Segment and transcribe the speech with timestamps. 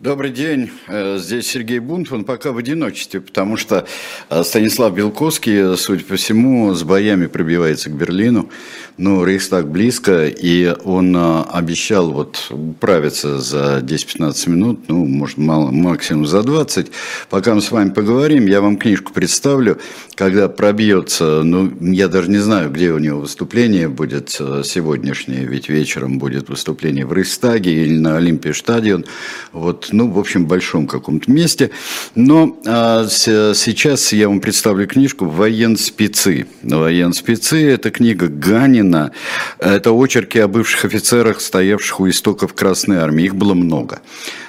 [0.00, 0.72] Добрый день.
[0.88, 2.10] Э, здесь Сергей Бунт.
[2.10, 3.86] Он пока в одиночестве, потому что
[4.28, 8.50] э, Станислав Белковский, судя по всему, с боями пробивается к Берлину.
[8.98, 15.70] Ну, Рейхстаг близко, и он э, обещал вот управиться за 10-15 минут, ну, может, мало,
[15.70, 16.90] максимум за 20.
[17.30, 19.78] Пока мы с вами поговорим, я вам книжку представлю.
[20.16, 26.18] Когда пробьется, ну, я даже не знаю, где у него выступление будет сегодняшнее, ведь вечером
[26.18, 29.04] будет выступление в Рейхстаге или на Олимпии стадион.
[29.52, 31.70] Вот ну, в общем, большом каком-то месте.
[32.14, 36.46] Но а, сейчас я вам представлю книжку «Военспецы».
[36.62, 39.12] «Военспецы»– это книга Ганина.
[39.58, 43.24] Это очерки о бывших офицерах, стоявших у истоков Красной Армии.
[43.24, 44.00] Их было много,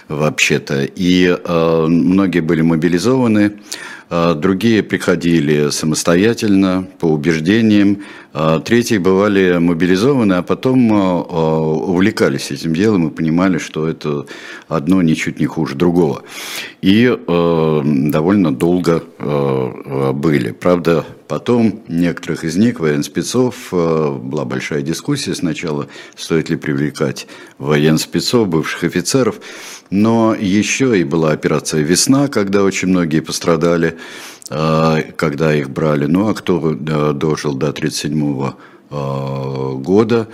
[0.07, 0.83] вообще-то.
[0.83, 3.53] И а, многие были мобилизованы.
[4.09, 8.03] А, другие приходили самостоятельно, по убеждениям,
[8.65, 14.25] третьи бывали мобилизованы, а потом а, увлекались этим делом и понимали, что это
[14.67, 16.23] одно ничуть не хуже другого.
[16.81, 19.03] И довольно долго
[20.13, 20.51] были.
[20.51, 28.83] Правда, Потом некоторых из них, военспецов, была большая дискуссия сначала, стоит ли привлекать военспецов, бывших
[28.83, 29.41] офицеров.
[29.89, 33.97] Но еще и была операция «Весна», когда очень многие пострадали,
[34.47, 36.05] когда их брали.
[36.05, 38.51] Ну, а кто э, дожил до 1937
[38.91, 40.27] э, года,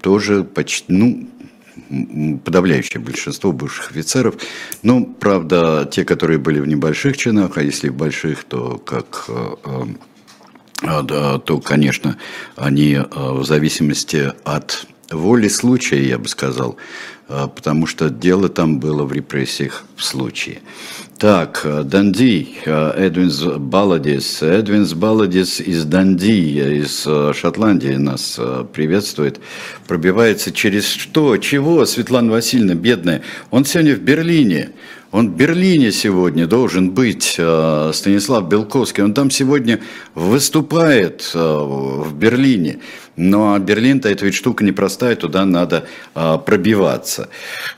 [0.00, 1.28] тоже почти, ну,
[2.42, 4.36] подавляющее большинство бывших офицеров.
[4.82, 9.28] Ну, правда, те, которые были в небольших чинах, а если в больших, то как
[10.80, 12.16] то, конечно,
[12.56, 16.78] они в зависимости от воли случая, я бы сказал, а,
[17.28, 20.60] потому что дело там было в репрессиях в случае.
[21.18, 24.42] Так, э, Данди, э, Эдвинс Баладис.
[24.42, 28.38] Эдвинс Баладис из Данди, из э, Шотландии нас
[28.72, 29.40] приветствует.
[29.86, 31.36] Пробивается через что?
[31.36, 33.22] Чего, Светлана Васильевна, бедная?
[33.52, 34.72] Он сегодня в Берлине.
[35.12, 37.40] Он в Берлине сегодня должен быть,
[37.92, 39.04] Станислав Белковский.
[39.04, 39.78] Он там сегодня
[40.16, 42.80] выступает в Берлине.
[43.16, 47.28] Но Берлин-то эта ведь штука непростая, туда надо а, пробиваться.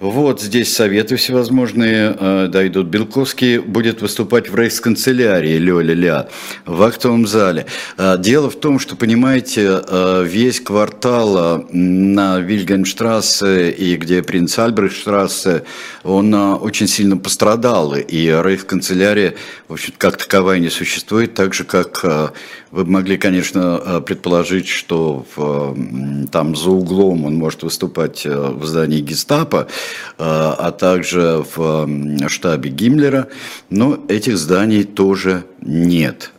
[0.00, 2.86] Вот здесь советы всевозможные а, дойдут.
[2.86, 6.28] Белковский будет выступать в рейхсканцелярии Ля-ля-ля,
[6.64, 7.66] в актовом зале.
[7.98, 14.58] А, дело в том, что, понимаете, а, весь квартал а, на Вильгельмштрассе и где принц
[14.58, 15.64] Альбрехтштрассе,
[16.02, 19.34] он а, очень сильно пострадал, и рейхсканцелярия,
[19.69, 22.32] в общем как таковая не существует, так же, как а,
[22.76, 29.00] вы могли, конечно, э, предположить, что там за углом он может выступать э, в здании
[29.00, 29.66] гестапо, э,
[30.19, 31.88] а также в
[32.28, 33.28] штабе Гиммлера,
[33.70, 36.31] но этих зданий тоже нет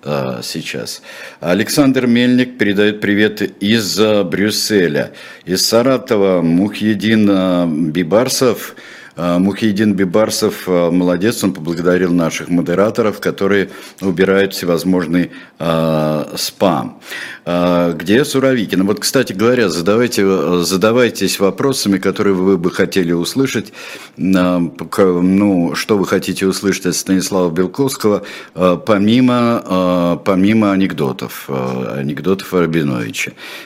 [0.42, 1.02] сейчас.
[1.42, 5.12] Александр Мельник передает привет из Брюсселя.
[5.44, 8.76] Из Саратова Мухьедин Бибарсов–
[9.18, 13.70] Мухидин Бибарсов а, молодец, он поблагодарил наших модераторов, которые
[14.02, 17.00] убирают всевозможный э, спам.
[17.46, 18.86] Э, где Суровикин?
[18.86, 23.74] Вот, кстати говоря, задавайте, задавайтесь вопросами, которые вы бы хотели услышать.
[24.18, 24.60] Э,
[24.98, 28.24] ну, что вы хотите услышать от Станислава Белковского,
[28.56, 32.68] э, помимо, э, помимо анекдотов, э, анекдотов о.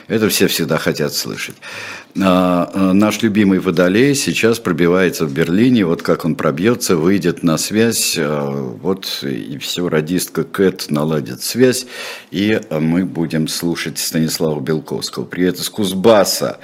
[0.08, 1.56] Это все всегда хотят слышать.
[2.20, 5.86] А, а, наш любимый Водолей сейчас пробивается в Берлине.
[5.86, 8.16] Вот как он пробьется, выйдет на связь.
[8.18, 11.86] А, вот и все, радистка Кэт наладит связь.
[12.30, 15.24] И мы будем слушать Станислава Белковского.
[15.24, 16.58] Привет из Кузбасса.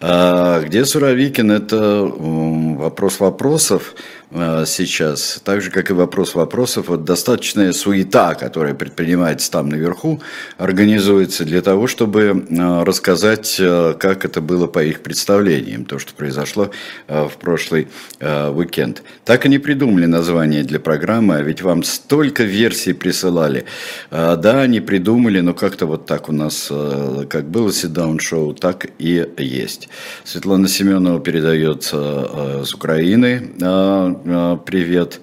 [0.00, 1.50] Где Суровикин?
[1.50, 3.94] Это вопрос вопросов.
[4.30, 10.20] Э, сейчас, так же, как и вопрос вопросов, вот достаточная суета, которая предпринимается там наверху,
[10.56, 16.14] организуется для того, чтобы э, рассказать, э, как это было по их представлениям, то, что
[16.14, 16.70] произошло
[17.08, 17.88] в прошлый
[18.20, 19.02] уикенд.
[19.24, 23.64] Так и не придумали название для программы, а ведь вам столько версий присылали.
[24.10, 26.70] Да, они придумали, но как-то вот так у нас,
[27.28, 29.88] как было sit-down шоу, так и есть.
[30.24, 33.52] Светлана Семенова передается с Украины
[34.22, 35.20] Привет.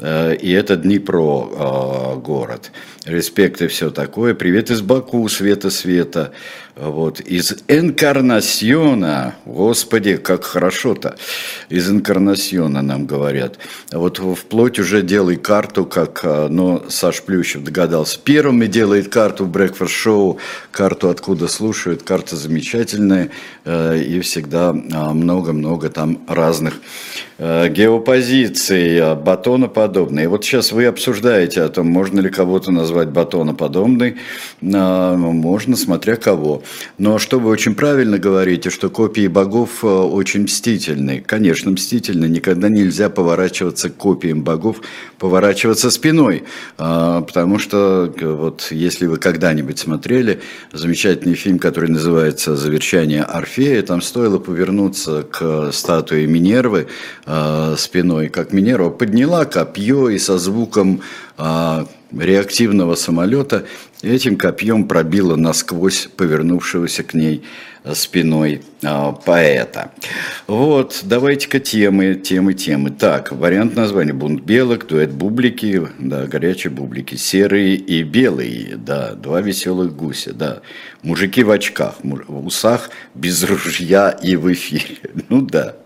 [0.00, 2.70] Э, и это Днепро э, город.
[3.04, 4.34] Респект и все такое.
[4.34, 6.32] Привет из Баку, Света Света.
[6.74, 7.20] Вот.
[7.20, 11.16] Из Энкарнасьона, господи, как хорошо-то,
[11.70, 13.58] из Энкарнасьона нам говорят.
[13.92, 18.18] Вот вплоть уже делай карту, как но Саш Плющев догадался.
[18.22, 20.36] Первым и делает карту Breakfast Show,
[20.70, 23.30] карту откуда слушают, карта замечательная,
[23.64, 26.74] и всегда много-много там разных
[27.38, 29.14] геопозиций.
[29.14, 30.26] Батона по батоноподобный.
[30.26, 34.16] Вот сейчас вы обсуждаете о том, можно ли кого-то назвать батоноподобный.
[34.62, 36.62] А, можно, смотря кого.
[36.98, 41.22] Но что вы очень правильно говорите, что копии богов э, очень мстительны.
[41.26, 42.26] Конечно, мстительны.
[42.26, 44.80] Никогда нельзя поворачиваться к копиям богов,
[45.18, 46.44] поворачиваться спиной.
[46.78, 50.40] А, потому что вот если вы когда-нибудь смотрели
[50.72, 56.88] замечательный фильм, который называется «Завершение Орфея», там стоило повернуться к статуе Минервы
[57.26, 59.44] э, спиной, как Минерва подняла
[59.76, 61.02] копье и со звуком
[61.38, 61.86] э,
[62.18, 63.66] реактивного самолета
[64.02, 67.44] этим копьем пробила насквозь повернувшегося к ней
[67.94, 69.92] спиной э, поэта.
[70.46, 72.90] Вот, давайте-ка темы, темы, темы.
[72.90, 79.40] Так, вариант названия «Бунт белок», дуэт бублики, да, горячие бублики, серые и белые, да, два
[79.40, 80.62] веселых гуся, да,
[81.02, 84.96] мужики в очках, в усах, без ружья и в эфире.
[85.28, 85.76] Ну да.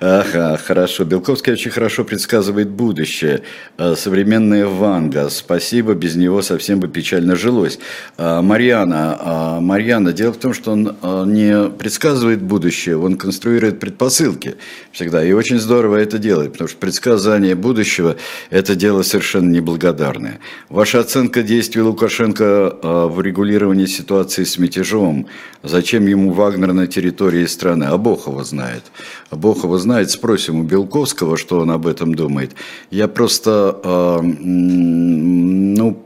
[0.00, 1.04] Ага, хорошо.
[1.04, 3.42] Белковский очень хорошо предсказывает будущее.
[3.76, 5.28] А, современная Ванга.
[5.28, 7.78] Спасибо, без него совсем бы печально жилось.
[8.16, 10.96] А, Марьяна, а, Марьяна, дело в том, что он
[11.32, 14.56] не предсказывает будущее, он конструирует предпосылки
[14.92, 15.24] всегда.
[15.24, 18.16] И очень здорово это делает, потому что предсказание будущего–
[18.50, 20.38] это дело совершенно неблагодарное.
[20.68, 25.26] Ваша оценка действий Лукашенко в регулировании ситуации с мятежом.
[25.62, 27.84] Зачем ему Вагнер на территории страны?
[27.84, 28.82] А Бог его знает.
[29.30, 32.52] Бог его знает, спросим у Белковского, что он об этом думает.
[32.90, 35.96] Я просто, ну,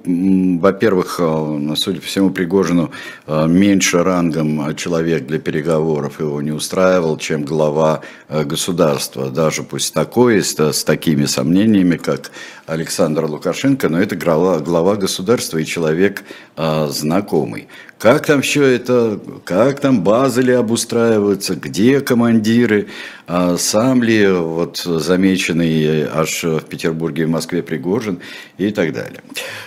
[0.60, 2.90] во-первых, э, судя по всему, Пригожину
[3.26, 9.30] э, меньше рангом человек для переговоров его не устраивал, чем глава государства.
[9.30, 12.30] Даже пусть такой, с, с такими сомнениями, как
[12.66, 16.24] Александр Лукашенко, но это глава, глава государства и человек
[16.56, 17.68] знакомый.
[17.98, 22.86] Как там все это, как там базы ли обустраиваются, где командиры,
[23.26, 28.20] а сам ли вот замеченный аж в Петербурге и в Москве Пригожин
[28.56, 29.20] и так далее.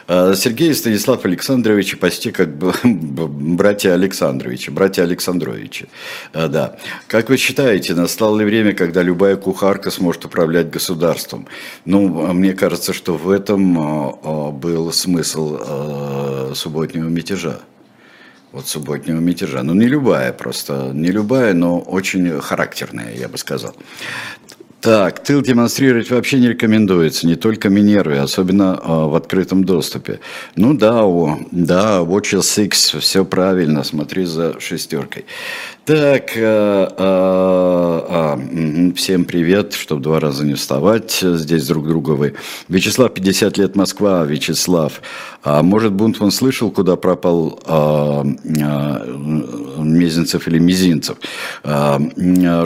[0.08, 5.90] А Сергей Станислав Александрович почти как бы братья Александровичи, братья Александровичи.
[6.32, 6.78] А, да.
[7.08, 11.48] Как вы считаете, настало ли время, когда любая кухарка сможет управлять государством?
[11.84, 17.60] Ну, мне кажется, что в этом а, был смысл субботнего мятежа
[18.52, 19.64] вот субботнего мятежа.
[19.64, 23.76] Ну, не любая просто, не любая, но очень характерная, я бы сказал.
[24.82, 30.20] Так, тыл демонстрировать вообще не рекомендуется, не только Минерве, особенно э, в открытом доступе.
[30.56, 35.26] Ну да, о, да, Watch 6, все правильно, смотри за шестеркой.
[35.86, 42.34] Так, э, э, э, всем привет, чтобы два раза не вставать, здесь друг друга вы.
[42.68, 45.02] Вячеслав, 50 лет Москва, Вячеслав.
[45.44, 48.24] А может, Бунтман слышал, куда пропал э,
[49.84, 51.18] Мезенцев или Мизинцев?
[51.64, 52.00] Э,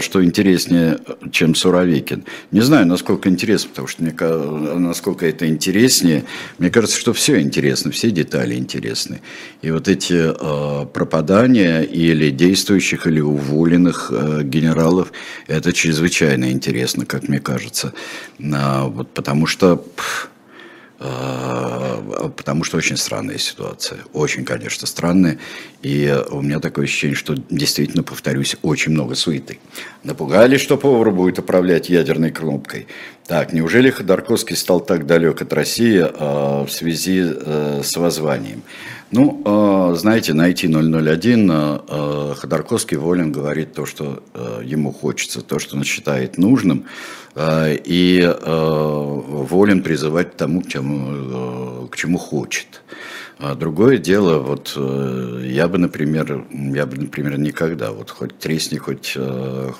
[0.02, 1.00] что интереснее,
[1.32, 2.26] чем Суровикин?
[2.52, 4.14] Не знаю, насколько интересно, потому что мне,
[4.80, 6.24] насколько это интереснее.
[6.58, 9.22] Мне кажется, что все интересно, все детали интересны.
[9.62, 14.12] И вот эти э, пропадания или действующих, или уволенных
[14.44, 15.12] генералов,
[15.48, 17.94] это чрезвычайно интересно, как мне кажется.
[18.54, 19.78] А, вот потому что...
[19.78, 20.35] Пфф, а,
[22.36, 24.00] потому что очень странная ситуация.
[24.14, 25.40] Очень, конечно, странная.
[25.82, 29.60] И у меня такое ощущение, что действительно, повторюсь, очень много суеты.
[30.04, 32.88] Напугали, что повар будет управлять ядерной кнопкой.
[33.28, 38.62] Так, неужели Ходорковский стал так далек от России э, в связи э, с воззванием?
[39.12, 45.58] Ну, э, знаете, найти 001 э, Ходорковский волен говорит то, что э, ему хочется, то,
[45.58, 51.98] что он считает нужным, э, и э, волен призывать к тому, к чему, э, к
[51.98, 52.82] чему хочет.
[53.38, 58.78] А другое дело, вот э, я бы, например, я бы, например, никогда, вот хоть тресни,
[58.78, 59.18] хоть,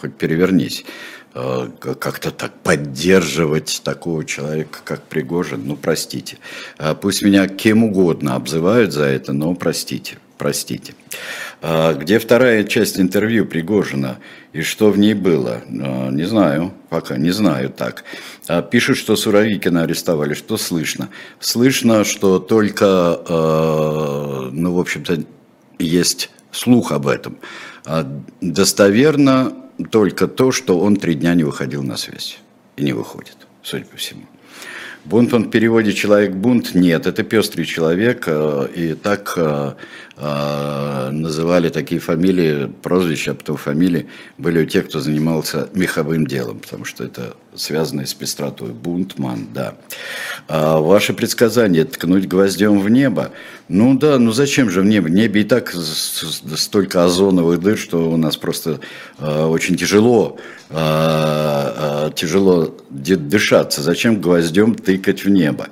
[0.02, 0.86] хоть перевернись,
[1.34, 6.38] как-то так поддерживать такого человека, как Пригожин, ну, простите.
[6.78, 10.94] Э, пусть меня кем угодно обзывают за это, но простите, простите.
[11.62, 14.20] Э, где вторая часть интервью Пригожина
[14.54, 15.62] и что в ней было?
[15.68, 18.04] Не знаю, пока не знаю так.
[18.72, 20.34] Пишут, что Суровикина арестовали.
[20.34, 21.10] Что слышно?
[21.40, 25.24] Слышно, что только, ну, в общем-то,
[25.78, 27.38] есть слух об этом.
[28.40, 29.54] Достоверно
[29.92, 32.40] только то, что он три дня не выходил на связь.
[32.78, 34.22] И не выходит, судя по всему.
[35.06, 39.74] Бунт он в переводе «человек-бунт» нет, это пестрый человек, э, и так э,
[40.18, 44.08] э, называли такие фамилии, прозвища, а потом фамилии
[44.40, 48.70] были у тех, кто занимался меховым делом, потому что это связано с пестротой.
[48.70, 49.76] Бунтман, да.
[50.48, 53.32] А ваше предсказание– ткнуть гвоздем в небо.
[53.68, 55.08] Ну да, ну зачем же в небо?
[55.08, 58.80] В небе и так столько озоновых дыр, что у нас просто
[59.20, 60.38] очень тяжело,
[62.16, 63.82] тяжело дышаться.
[63.82, 65.68] Зачем гвоздем ты тыкать в небо.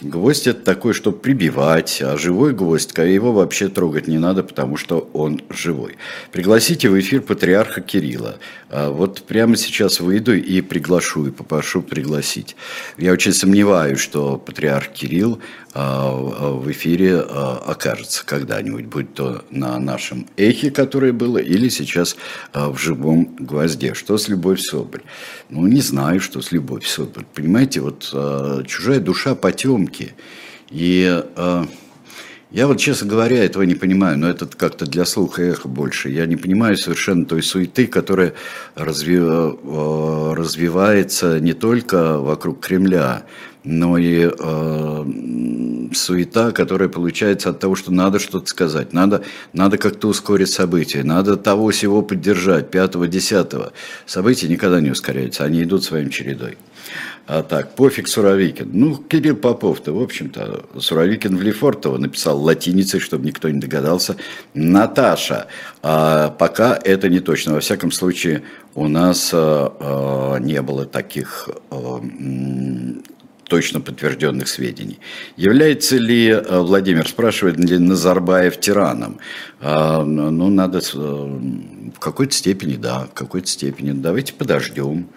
[0.00, 5.08] Гвоздь это такой, чтобы прибивать, а живой гвоздь, его вообще трогать не надо, потому что
[5.12, 5.96] он живой.
[6.32, 8.38] Пригласите в эфир патриарха Кирилла.
[8.70, 12.56] А вот прямо сейчас выйду и приглашу, и попрошу пригласить.
[12.98, 15.40] Я очень сомневаюсь, что патриарх Кирилл
[15.74, 22.16] в эфире а, окажется когда-нибудь, будь то на нашем эхе, которое было, или сейчас
[22.52, 23.94] в живом гвозде.
[23.94, 25.02] Что с Любовь Соболь?
[25.50, 27.24] Ну, не знаю, что с Любовь Соболь.
[27.34, 28.04] Понимаете, вот
[28.66, 30.14] чужая душа потемки.
[30.70, 31.22] И
[32.50, 36.08] я вот, честно говоря, этого не понимаю, но это как-то для слуха и эха больше.
[36.08, 38.34] Я не понимаю совершенно той суеты, которая
[38.76, 39.18] разви...
[40.34, 43.24] Развивается не только вокруг Кремля,
[43.64, 45.04] но и э,
[45.94, 51.36] суета, которая получается от того, что надо что-то сказать, надо, надо как-то ускорить события, надо
[51.36, 53.72] того всего поддержать, пятого, десятого.
[54.06, 56.58] События никогда не ускоряются, они идут своим чередой.
[57.26, 58.68] А так, пофиг Суровикин.
[58.74, 64.16] Ну, Кирилл Попов-то, в общем-то, Суровикин в Лефортово написал латиницей, чтобы никто не догадался.
[64.52, 65.46] Наташа.
[65.82, 67.54] А пока это не точно.
[67.54, 68.42] Во всяком случае,
[68.74, 72.02] у нас а, а, не было таких а,
[73.44, 74.98] точно подтвержденных сведений.
[75.36, 79.18] Является ли, а, Владимир спрашивает, ли Назарбаев тираном?
[79.60, 83.92] А, ну, надо в какой-то степени, да, в какой-то степени.
[83.92, 85.08] Давайте подождем.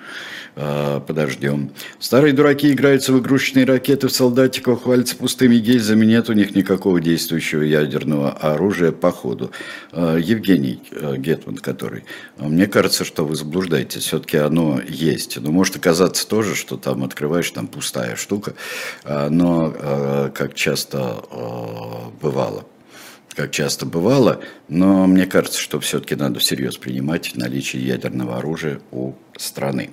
[0.60, 1.70] А, подождем.
[2.00, 7.00] Старые дураки играются в игрушечные ракеты в солдатиков, хвалятся пустыми гильзами, нет у них никакого
[7.00, 9.52] действующего ядерного оружия по ходу.
[9.92, 12.06] А, Евгений а, Гетман, который.
[12.40, 15.40] Мне кажется, что вы заблуждаетесь, все-таки оно есть.
[15.40, 18.54] Но может оказаться тоже, что там открываешь, там пустая штука,
[19.06, 21.24] но как часто
[22.22, 22.66] бывало
[23.38, 29.14] как часто бывало, но мне кажется, что все-таки надо всерьез принимать наличие ядерного оружия у
[29.38, 29.92] страны.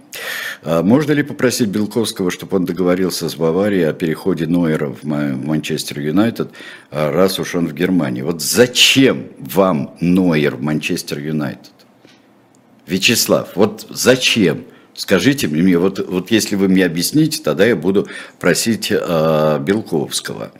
[0.63, 6.01] А можно ли попросить Белковского, чтобы он договорился с Баварией о переходе Нойера в Манчестер
[6.01, 6.53] Юнайтед,
[6.91, 8.23] а раз уж он в Германии?
[8.23, 11.73] Вот зачем вам Нойер в Манчестер Юнайтед?
[12.87, 14.65] Вячеслав, вот зачем?
[14.95, 18.07] Скажите мне, вот, вот если вы мне объясните, тогда я буду
[18.39, 20.53] просить э, Белковского.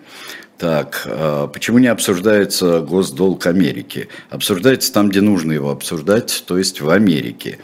[0.59, 4.09] Так, а, почему не обсуждается госдолг Америки?
[4.31, 7.59] Обсуждается там, где нужно его обсуждать, то есть в Америке.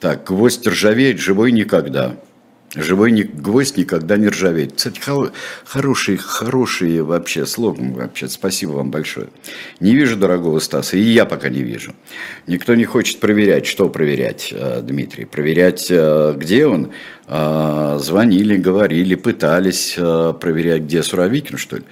[0.00, 2.16] Так, гвоздь ржавеет, живой никогда.
[2.74, 4.74] Живой гвоздь никогда не ржавеет.
[4.76, 5.00] Кстати,
[5.64, 8.28] хороший, хороший вообще слоган вообще.
[8.28, 9.28] Спасибо вам большое.
[9.78, 11.92] Не вижу дорогого Стаса, и я пока не вижу.
[12.46, 15.24] Никто не хочет проверять, что проверять, э, Дмитрий.
[15.24, 16.90] Проверять, э, где он.
[17.26, 21.82] А, звонили, говорили, пытались э, проверять, где Суровикин, что ли.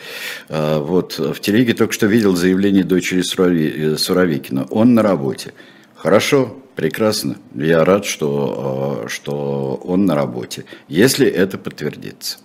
[0.49, 4.67] Вот в телеге только что видел заявление дочери Суровикина.
[4.71, 5.53] Он на работе.
[6.03, 7.37] Хорошо, прекрасно.
[7.55, 12.39] Я рад, что, э, что он на работе, если это подтвердится.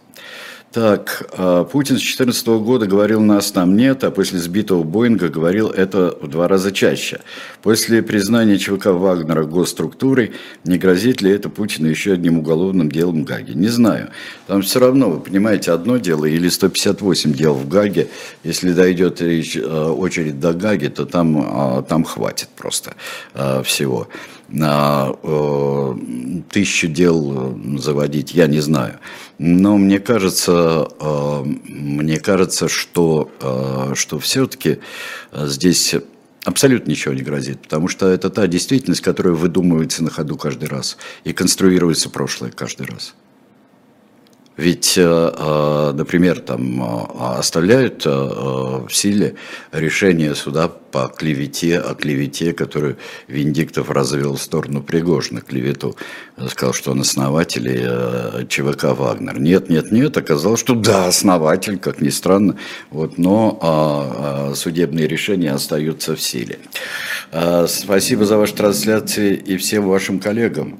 [0.77, 5.69] Так, а, Путин с 2014 года говорил нас там нет, а после сбитого Боинга говорил
[5.69, 7.19] это в два раза чаще.
[7.63, 10.33] После признания ЧВК Вагнера госструктурой,
[10.65, 13.55] не грозит ли это Путину еще одним уголовным делом в Гаге?
[13.55, 14.11] Не знаю.
[14.45, 18.09] Там все равно, вы понимаете, одно дело или 158 дел в Гаге.
[18.43, 22.93] Если дойдет речь, э, очередь до Гаги, то там, а, там хватит просто
[23.33, 24.09] э, всего
[26.49, 28.99] тысячу дел э, заводить, я не знаю.
[29.37, 34.79] Но мне кажется, э, мне кажется, что, э, что все-таки
[35.33, 35.95] здесь
[36.43, 40.97] абсолютно ничего не грозит, потому что это та действительность, которая выдумывается на ходу каждый раз
[41.25, 43.15] и конструируется прошлое каждый раз.
[44.57, 49.35] Ведь, э, э, например, там э, оставляют в силе
[49.71, 52.97] решение суда по клевете, о клевете, которую
[53.27, 55.95] Виндиктов развел в сторону Пригожина, клевету.
[56.49, 59.39] Сказал, что он основатель ЧВК «Вагнер».
[59.39, 62.57] Нет, нет, нет, оказалось, что да, основатель, как ни странно,
[62.89, 66.57] вот, но а, а, судебные решения остаются в силе.
[67.67, 70.79] Спасибо за ваши трансляции и всем вашим коллегам.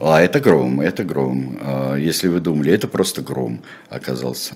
[0.00, 1.58] А, это гром, это гром.
[1.60, 4.54] А, если вы думали, это просто гром оказался.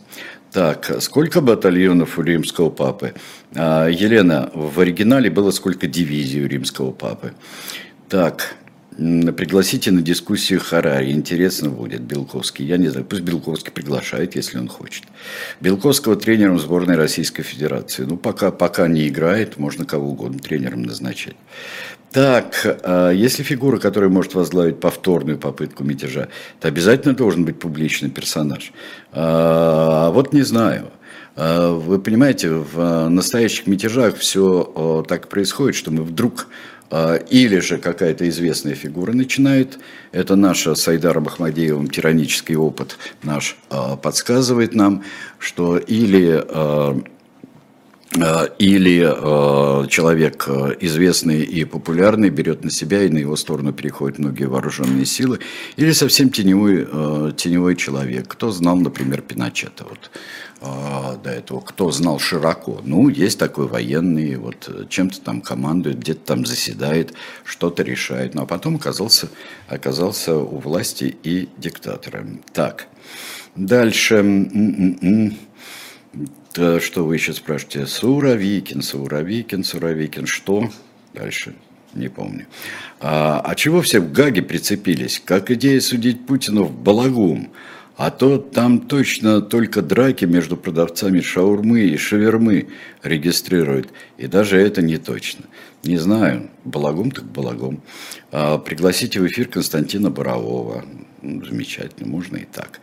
[0.53, 3.15] Так, сколько батальонов у римского папы?
[3.55, 7.33] А, Елена, в оригинале было сколько дивизий у римского папы?
[8.09, 8.55] Так,
[8.97, 11.13] Пригласите на дискуссию Харари.
[11.13, 12.67] Интересно будет Белковский.
[12.67, 15.05] Я не знаю, пусть Белковский приглашает, если он хочет.
[15.61, 18.05] Белковского тренером сборной Российской Федерации.
[18.05, 21.37] Ну, пока, пока не играет, можно кого угодно тренером назначать.
[22.11, 26.29] Так, а если фигура, которая может возглавить повторную попытку мятежа,
[26.61, 28.73] то обязательно должен быть публичный персонаж.
[29.13, 30.91] А вот не знаю.
[31.35, 36.82] А вы понимаете, в настоящих мятежах все так происходит, что мы вдруг а,
[37.31, 39.79] или же какая-то известная фигура начинает,
[40.13, 45.03] это наш с Айдаром Ахмадеевым тиранический опыт наш а, подсказывает нам,
[45.39, 47.01] что или а,
[48.59, 50.47] или э, человек
[50.81, 55.39] известный и популярный берет на себя и на его сторону переходят многие вооруженные силы,
[55.77, 58.29] или совсем теневой, э, теневой человек.
[58.29, 59.87] Кто знал, например, Пиночета?
[59.89, 60.11] Вот,
[60.65, 62.81] а, до этого, кто знал широко.
[62.85, 67.15] Ну, есть такой военный, вот чем-то там командует, где-то там заседает,
[67.45, 68.35] что-то решает.
[68.35, 69.29] Ну, а потом оказался,
[69.67, 72.43] оказался у власти и диктатором.
[72.53, 72.87] Так,
[73.57, 74.17] дальше.
[74.17, 75.37] М-м-м.
[76.53, 77.87] Что вы еще спрашиваете?
[77.87, 80.27] Суровикин, Суровикин, Суровикин.
[80.27, 80.71] Что?
[81.13, 81.55] Дальше
[81.95, 82.47] не помню.
[83.01, 85.21] А, а чего все в Гаге прицепились?
[85.25, 87.51] Как идея судить Путина в балагум?
[87.97, 92.69] А то там точно только драки между продавцами шаурмы и шавермы
[93.03, 93.91] регистрируют.
[94.17, 95.45] И даже это не точно.
[95.85, 97.83] Не знаю, балагом так балагом.
[98.31, 100.85] А, пригласите в эфир Константина Борового.
[101.23, 102.81] Замечательно, можно и так.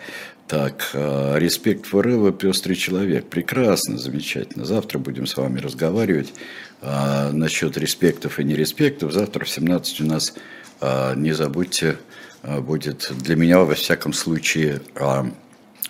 [0.48, 3.28] Так, а, респект Форева, пестрый человек.
[3.28, 4.66] Прекрасно, замечательно.
[4.66, 6.34] Завтра будем с вами разговаривать
[6.82, 9.12] а, насчет респектов и нереспектов.
[9.12, 10.34] Завтра в 17 у нас,
[10.82, 11.98] а, не забудьте,
[12.44, 15.24] будет для меня, во всяком случае, э,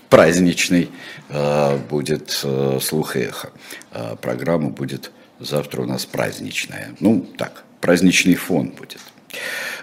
[0.10, 0.90] праздничный,
[1.30, 2.32] э, будет
[2.82, 3.52] слух и эхо.
[4.22, 6.96] Программа будет завтра у нас праздничная.
[7.00, 9.00] Ну, так, праздничный фон будет.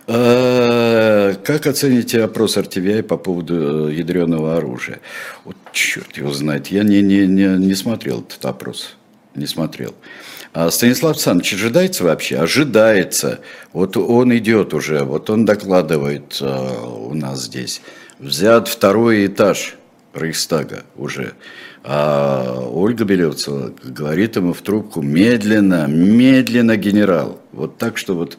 [0.07, 5.01] Как оцените опрос RTVI по поводу ядреного оружия?
[5.45, 8.97] Вот черт его знает, я не, не, не, не смотрел этот опрос,
[9.35, 9.95] не смотрел.
[10.59, 12.39] А Станислав Александрович ожидается вообще?
[12.39, 13.41] Ожидается.
[13.75, 17.83] Вот он идет уже, вот он докладывает э, у нас здесь.
[18.19, 19.75] Взят второй этаж
[20.15, 21.35] Рейхстага уже.
[21.89, 27.41] А Ольга Белевцева говорит ему в трубку медленно, медленно, генерал.
[27.53, 28.39] Вот так что вот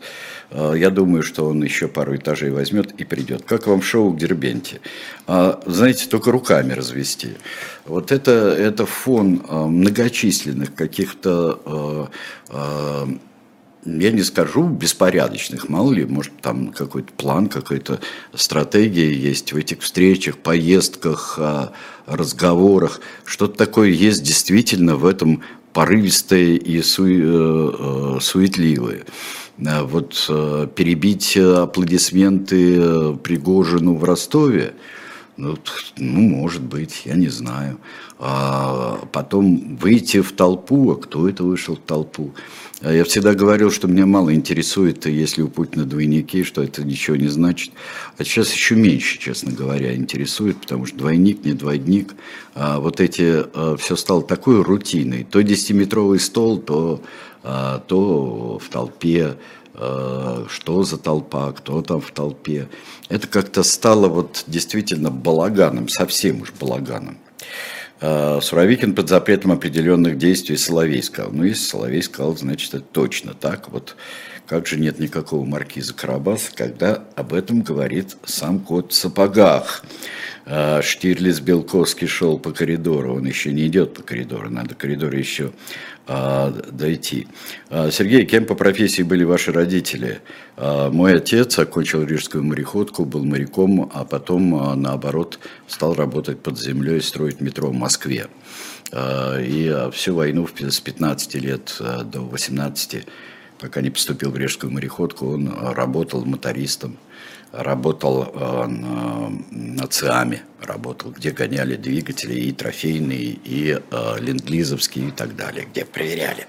[0.52, 3.44] э, я думаю, что он еще пару этажей возьмет и придет.
[3.44, 4.82] Как вам шоу Дербенте?
[5.28, 7.38] А, знаете, только руками развести.
[7.86, 12.10] Вот это, это фон э, многочисленных каких-то
[13.88, 18.00] я не скажу беспорядочных, мало ли, может, там какой-то план, какая-то
[18.36, 21.40] стратегия есть в этих встречах, поездках,
[22.06, 23.00] разговорах.
[23.24, 25.42] Что-то такое есть действительно в этом
[25.74, 29.06] порывистое и су, суетливое.
[29.58, 30.26] Вот
[30.76, 34.74] перебить аплодисменты Пригожину в Ростове–
[35.38, 35.56] ну,
[35.98, 37.78] ну, может быть, я не знаю.
[38.20, 42.34] А потом выйти в толпу, а кто это вышел в толпу?
[42.82, 47.16] А я всегда говорил, что меня мало интересует, если у Путина двойники, что это ничего
[47.16, 47.72] не значит.
[48.18, 52.16] А сейчас еще меньше, честно говоря, интересует, потому что двойник, не двойник.
[52.56, 55.24] А вот эти, а, все стало такой рутиной.
[55.30, 57.02] То 10-метровый стол, то,
[57.44, 59.38] а, то в толпе
[59.78, 62.68] что за толпа, кто там в толпе.
[63.10, 67.18] Это как-то стало вот действительно балаганом, совсем уж балаганом.
[68.00, 71.32] Э, Суровикин под запретом определенных действий Соловей сказал.
[71.32, 73.70] Ну, если Соловей сказал, значит, это точно так.
[73.70, 73.96] Вот
[74.48, 79.84] как же нет никакого маркиза Карабаса, когда об этом говорит сам кот в сапогах.
[80.46, 85.52] Э, Штирлиц Белковский шел по коридору, он еще не идет по коридору, надо коридор еще
[86.10, 87.28] а, дойти.
[87.70, 90.22] А, Сергей, кем по профессии были ваши родители?
[90.56, 97.02] А, мой отец окончил рижскую мореходку, был моряком, а потом, наоборот, стал работать под землей,
[97.02, 98.28] строить метро в Москве.
[98.94, 103.06] И всю войну с 15 лет до 18,
[103.60, 106.98] пока не поступил в рижскую мореходку, он работал мотористом
[107.52, 114.20] работал э, на, на ЦИАМе, работал, где гоняли двигатели и трофейные, и э,
[115.08, 116.48] и так далее, где проверяли.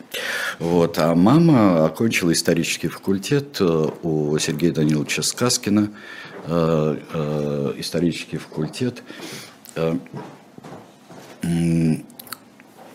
[0.59, 0.99] Вот.
[0.99, 5.91] А мама окончила исторический факультет э, у Сергея Даниловича Сказкина,
[7.79, 9.03] исторический факультет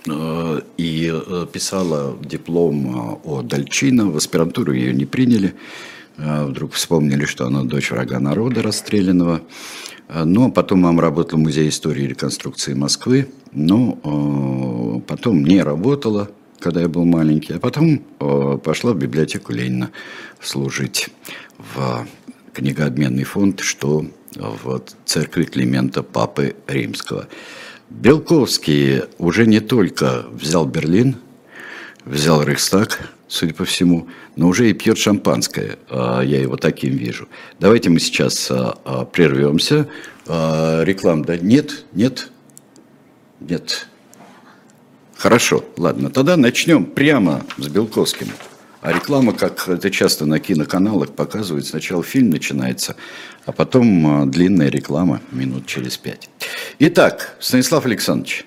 [0.06, 5.54] и писала диплом о Дальчино, в аспирантуру ее не приняли,
[6.18, 9.42] вдруг вспомнили, что она дочь врага народа расстрелянного.
[10.14, 16.82] Но потом мама работала в Музее истории и реконструкции Москвы, но потом не работала, когда
[16.82, 18.00] я был маленький, а потом
[18.60, 19.92] пошла в библиотеку Ленина
[20.42, 21.10] служить
[21.58, 22.06] в
[22.54, 27.28] книгообменный фонд, что в церкви Климента Папы Римского.
[27.90, 31.18] Белковский уже не только взял Берлин,
[32.06, 35.78] взял Рейхстаг, судя по всему, но уже и пьет шампанское.
[35.90, 37.28] А, я его таким вижу.
[37.60, 39.88] Давайте мы сейчас а, а, прервемся.
[40.26, 41.36] Реклам, да?
[41.36, 41.84] Нет?
[41.92, 42.30] Нет?
[43.42, 43.88] Нет.
[45.18, 46.10] Хорошо, ладно.
[46.10, 48.28] Тогда начнем прямо с Белковским.
[48.84, 52.98] А реклама, как это часто на киноканалах показывают, сначала фильм начинается,
[53.46, 56.30] а потом длинная реклама минут через пять.
[56.80, 58.46] Итак, Станислав Александрович.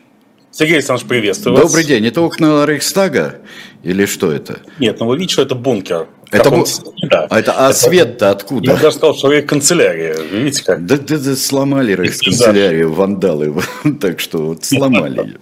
[0.50, 1.86] Сергей Александрович, приветствую Добрый вас.
[1.86, 2.06] день.
[2.06, 3.36] Это окна Рейхстага
[3.82, 4.60] или что это?
[4.78, 6.06] Нет, ну вы видите, что это бункер.
[6.30, 6.66] Это, бу...
[7.10, 7.26] да.
[7.30, 7.78] а, это, а это...
[7.78, 8.72] свет-то откуда?
[8.72, 10.18] Я даже сказал, что это канцелярия.
[10.18, 10.84] Видите как?
[10.84, 13.54] Да, да, да сломали Рейхсканцелярию, вандалы.
[14.02, 15.36] так что вот сломали ее.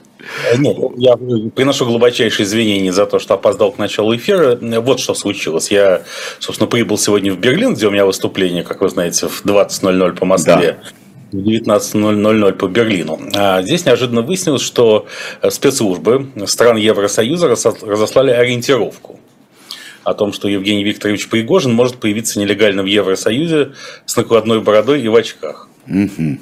[0.50, 4.58] Э, нет, я приношу глубочайшие извинения за то, что опоздал к началу эфира.
[4.80, 5.70] Вот что случилось.
[5.70, 6.02] Я,
[6.38, 10.24] собственно, прибыл сегодня в Берлин, где у меня выступление, как вы знаете, в 20.00 по
[10.24, 10.78] Москве.
[10.82, 10.88] Да
[11.32, 13.18] в 19.00 по Берлину.
[13.34, 15.06] А здесь неожиданно выяснилось, что
[15.48, 19.18] спецслужбы стран Евросоюза разослали ориентировку
[20.04, 23.72] о том, что Евгений Викторович Пригожин может появиться нелегально в Евросоюзе
[24.06, 25.68] с накладной бородой и в очках.
[25.88, 26.38] Угу.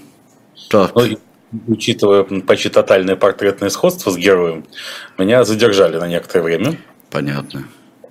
[0.69, 0.95] Так.
[0.95, 1.19] Ну,
[1.67, 4.65] учитывая почти тотальное портретное сходство с героем,
[5.19, 6.77] меня задержали на некоторое время.
[7.11, 7.65] Понятно.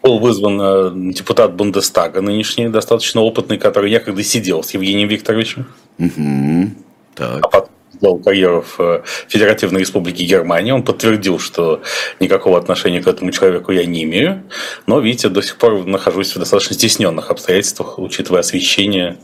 [0.04, 5.68] Был вызван э, депутат Бундестага, нынешний, достаточно опытный, который некогда сидел с Евгением Викторовичем.
[6.00, 6.72] Угу.
[7.16, 7.46] Так.
[7.46, 7.70] А потом
[8.02, 10.72] сделал карьеру в э, Федеративной Республике Германии.
[10.72, 11.82] Он подтвердил, что
[12.20, 14.44] никакого отношения к этому человеку я не имею.
[14.88, 19.18] Но, видите, до сих пор нахожусь в достаточно стесненных обстоятельствах, учитывая освещение,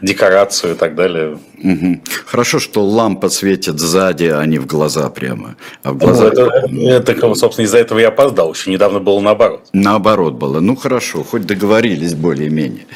[0.00, 1.38] декорацию и так далее.
[1.62, 2.00] Угу.
[2.26, 5.56] Хорошо, что лампа светит сзади, а не в глаза прямо.
[5.82, 6.30] А в глаза...
[6.68, 8.52] Ну, это, это, собственно, из-за этого я опоздал.
[8.52, 9.66] Еще недавно было наоборот.
[9.72, 10.60] Наоборот было.
[10.60, 12.86] Ну, хорошо, хоть договорились более-менее.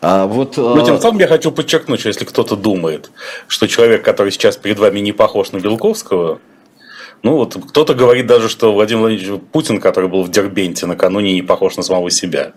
[0.00, 0.56] А вот...
[0.56, 3.10] Но тем а, самым я хочу подчеркнуть, что если кто-то думает,
[3.46, 6.40] что человек, который сейчас перед вами не похож на Белковского,
[7.22, 11.42] ну вот кто-то говорит даже, что Владимир Владимирович Путин, который был в Дербенте накануне, не
[11.42, 12.52] похож на самого себя.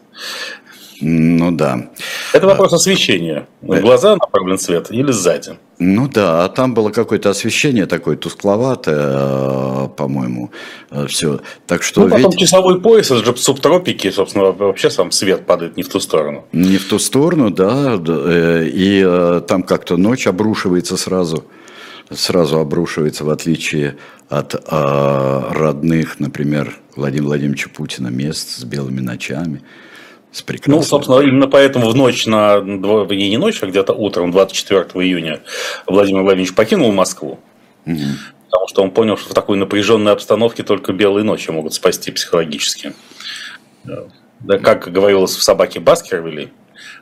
[1.01, 1.89] Ну да.
[2.34, 3.47] Это вопрос освещения.
[3.62, 5.58] В глаза направлен свет или сзади?
[5.78, 10.51] Ну да, а там было какое-то освещение такое тускловатое, э, по-моему,
[10.91, 11.41] э, все.
[11.67, 12.39] Так что ну, потом ведь...
[12.39, 16.45] часовой пояс, это же субтропики, собственно, вообще сам свет падает не в ту сторону.
[16.54, 21.43] Не в ту сторону, да, э, и там как-то ночь обрушивается сразу,
[22.12, 23.98] сразу обрушивается, в отличие
[24.30, 29.62] от родных, например, Владимира Владимировича Путина, мест с белыми ночами
[30.32, 30.78] с прекрасным.
[30.78, 35.41] Ну, собственно, именно поэтому в ночь на, не ночь, а где-то утром 24 июня
[35.88, 37.39] Владимир Владимирович покинул Москву.
[37.86, 38.00] Угу.
[38.50, 42.94] Потому что он понял, что в такой напряженной обстановке только белые ночи могут спасти психологически.
[43.84, 46.52] Да, как говорилось в «Собаке Баскервилли»,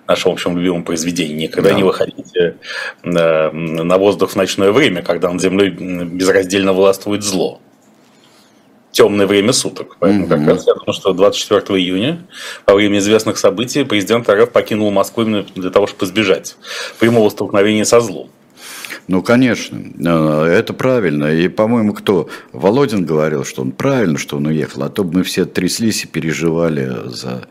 [0.07, 1.75] нашем общем любимом произведении, никогда да.
[1.75, 2.57] не выходите
[3.03, 7.59] на, на воздух в ночное время, когда над землей безраздельно властвует зло
[8.93, 9.97] темное время суток.
[9.99, 10.29] Поэтому mm-hmm.
[10.29, 12.25] как раз я думаю, что 24 июня,
[12.65, 16.55] во время известных событий, президент РФ покинул Москву именно для того, чтобы избежать
[16.99, 18.29] прямого столкновения со злом.
[19.07, 21.25] Ну, конечно, э, это правильно.
[21.25, 22.29] И, по-моему, кто?
[22.53, 26.07] Володин говорил, что он правильно, что он уехал, а то бы мы все тряслись и
[26.07, 27.47] переживали за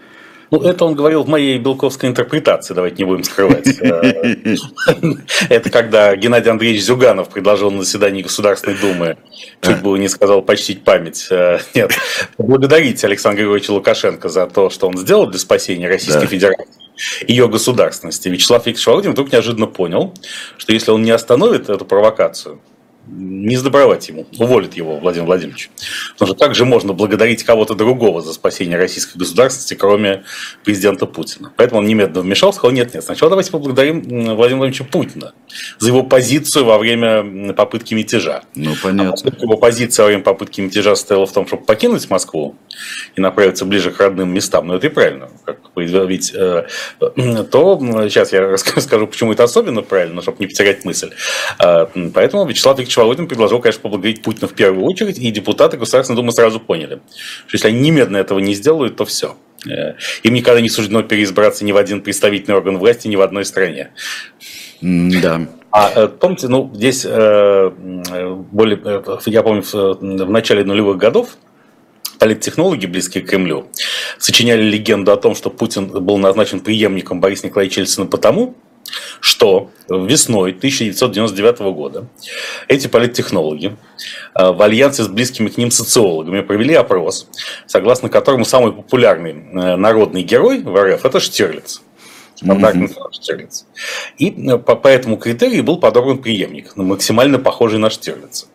[0.53, 3.67] ну, это он говорил в моей белковской интерпретации, давайте не будем скрывать.
[5.49, 9.17] Это когда Геннадий Андреевич Зюганов предложил на заседании Государственной Думы,
[9.63, 11.27] чуть было не сказал почтить память.
[11.31, 11.93] Э, нет,
[12.37, 16.69] поблагодарить Александра Григорьевича Лукашенко за то, что он сделал для спасения Российской Федерации
[17.27, 18.29] ее государственности.
[18.29, 20.13] Вячеслав Викторович Володин вдруг неожиданно понял,
[20.59, 22.61] что если он не остановит эту провокацию,
[23.07, 25.71] не сдобровать ему, уволит его Владимир Владимирович.
[26.13, 30.25] Потому что как же можно благодарить кого-то другого за спасение российской государственности, кроме
[30.65, 31.53] президента Путина?
[31.57, 35.33] Поэтому он немедленно вмешался, сказал, нет, нет, сначала давайте поблагодарим Владимира Владимировича Путина
[35.79, 38.43] за его позицию во время попытки мятежа.
[38.55, 39.33] Ну, понятно.
[39.33, 42.57] А его позиция во время попытки мятежа состояла в том, чтобы покинуть Москву
[43.17, 45.29] и направиться ближе к родным местам, но это и правильно.
[45.45, 46.67] Как, ведь, э,
[47.51, 48.41] то сейчас я
[48.77, 51.11] расскажу, почему это особенно правильно, чтобы не потерять мысль.
[51.59, 56.17] А, поэтому Вячеслав Викторович Володин предложил, конечно, поблагодарить Путина в первую очередь, и депутаты Государственной
[56.17, 57.01] Думы сразу поняли,
[57.47, 59.37] что если они немедленно этого не сделают, то все.
[59.69, 63.45] Э, им никогда не суждено переизбраться ни в один представительный орган власти, ни в одной
[63.45, 63.91] стране.
[64.81, 65.47] Да.
[65.71, 68.81] А э, помните, ну, здесь э, более,
[69.27, 71.37] я помню, в начале нулевых годов
[72.19, 73.67] политтехнологи, близкие к Кремлю,
[74.19, 78.55] сочиняли легенду о том, что Путин был назначен преемником Бориса Николаевича Ельцина потому,
[79.21, 82.07] что весной 1999 года
[82.69, 83.77] эти политтехнологи
[84.35, 87.29] э, в альянсе с близкими к ним социологами провели опрос,
[87.67, 91.83] согласно которому самый популярный э, народный герой в РФ– это Штирлиц.
[92.43, 93.13] Mm-hmm.
[93.13, 93.67] Штирлиц.
[94.19, 98.47] И э, по, по этому критерию был подобран преемник, максимально похожий на Штирлица.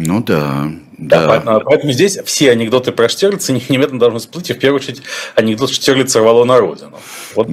[0.00, 0.70] Ну да.
[0.96, 1.28] Да, да.
[1.28, 5.02] Поэтому, поэтому здесь все анекдоты про Штирлица немедленно должны всплыть, и в первую очередь
[5.34, 6.98] анекдот Штирлица рвало на родину.
[7.34, 7.48] Вот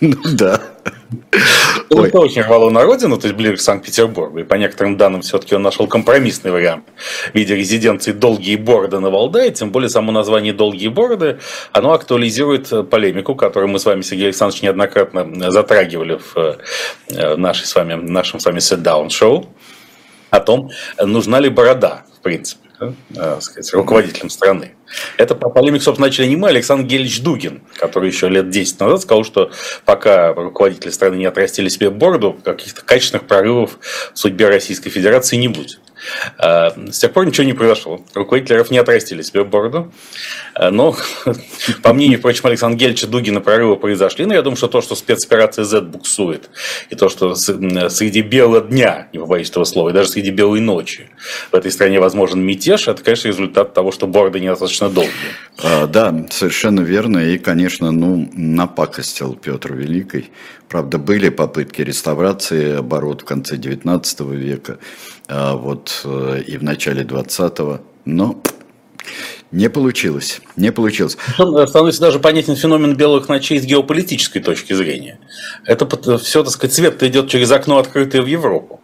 [0.00, 0.62] Ну да.
[1.90, 4.38] Он очень рвало на родину, то есть ближе к Санкт-Петербургу.
[4.38, 6.84] И по некоторым данным все-таки он нашел компромиссный вариант
[7.32, 9.50] в виде резиденции «Долгие бороды» на Валдае.
[9.50, 11.38] Тем более само название «Долгие бороды»
[11.72, 16.58] оно актуализирует полемику, которую мы с вами, Сергей Александрович, неоднократно затрагивали в
[17.10, 19.48] э, нашей с вами, нашем с вами sit-down шоу
[20.30, 20.70] о том,
[21.02, 22.68] нужна ли борода, в принципе
[23.10, 24.74] да, сказать, руководителем страны.
[25.16, 29.02] Это полемик, собственно, начали не мы, а Александр Гельевич Дугин, который еще лет 10 назад
[29.02, 29.50] сказал, что
[29.84, 33.78] пока руководители страны не отрастили себе бороду, каких-то качественных прорывов
[34.14, 35.80] в судьбе Российской Федерации не будет.
[36.38, 38.00] А, с тех пор ничего не произошло.
[38.14, 39.92] Руководители РФ не отрастили себе бороду.
[40.54, 40.96] А, но,
[41.82, 44.26] по мнению, впрочем, Александра Гельча Дугина прорывы произошли.
[44.26, 46.50] Но я думаю, что то, что спецоперация Z буксует,
[46.90, 51.08] и то, что среди белого дня, не побоюсь этого слова, и даже среди белой ночи
[51.50, 55.12] в этой стране возможен мятеж, это, конечно, результат того, что бороды недостаточно долгие.
[55.62, 57.18] А, да, совершенно верно.
[57.18, 60.30] И, конечно, ну, напакостил Петр Великий.
[60.68, 64.78] Правда, были попытки реставрации оборот в конце XIX века.
[65.28, 68.40] А вот э, и в начале 20-го, но
[69.50, 71.18] не получилось, не получилось.
[71.38, 75.18] Э, становится даже понятен феномен белых ночей с геополитической точки зрения.
[75.64, 75.86] Это
[76.18, 78.80] все, так сказать, свет идет через окно, открытое в Европу.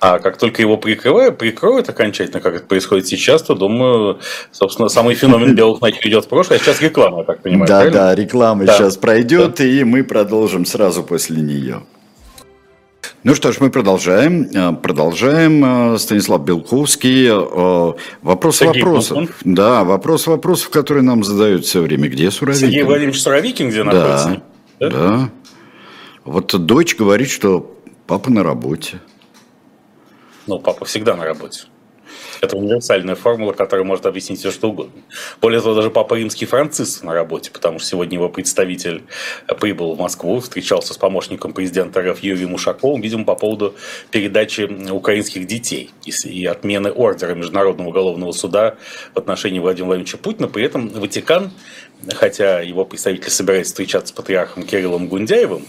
[0.00, 4.18] А как только его прикрывают, прикроют окончательно, как это происходит сейчас, то, думаю,
[4.50, 6.58] собственно, самый феномен белых ночей идет в прошлое.
[6.58, 7.68] А сейчас реклама, я так понимаю.
[7.68, 7.98] Да, правильно?
[7.98, 8.76] да, реклама да.
[8.76, 9.64] сейчас пройдет, да.
[9.64, 11.82] и мы продолжим сразу после нее.
[13.24, 14.48] Ну что ж, мы продолжаем.
[14.52, 15.94] Э, продолжаем.
[15.94, 17.28] Э, Станислав Белковский.
[17.28, 19.16] Э, вопрос Сергей вопросов.
[19.18, 19.54] Бунтман.
[19.54, 22.08] Да, вопрос вопросов, которые нам задают все время.
[22.08, 22.66] Где Суровикин?
[22.66, 24.42] Сергей Владимирович Суровикин где находится?
[24.80, 25.30] Да, да.
[26.24, 27.76] Вот дочь говорит, что
[28.08, 29.00] папа на работе.
[30.48, 31.66] Ну, папа всегда на работе.
[32.42, 35.00] Это универсальная формула, которая может объяснить все, что угодно.
[35.40, 39.04] Более того, даже Папа Римский Франциск на работе, потому что сегодня его представитель
[39.60, 43.76] прибыл в Москву, встречался с помощником президента РФ Юрием Ушаковым, видимо, по поводу
[44.10, 45.92] передачи украинских детей
[46.24, 48.74] и отмены ордера Международного уголовного суда
[49.14, 50.48] в отношении Владимира Владимировича Путина.
[50.48, 51.52] При этом Ватикан,
[52.08, 55.64] хотя его представитель собирается встречаться с патриархом Кириллом Гундяевым,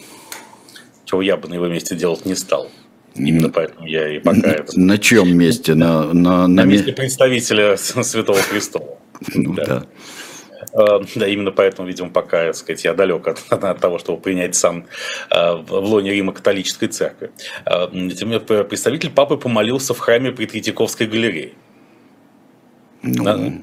[1.05, 2.71] чего я бы на его месте делать не стал–
[3.15, 4.80] Именно поэтому я и пока это...
[4.80, 5.76] На чем месте?
[5.76, 6.47] На, на, на...
[6.47, 8.97] на месте представителя Святого Престола.
[9.36, 9.65] Ну, да.
[9.65, 9.86] да.
[10.73, 14.56] А, да, именно поэтому, видимо, пока, так сказать, я далек от, от того, чтобы принять
[14.56, 14.86] сан
[15.30, 17.32] а, в лоне Рима католической церкви.
[17.65, 18.30] Тем
[18.65, 21.54] представитель папы помолился в храме при Третьяковской галерее.
[23.04, 23.62] Ну...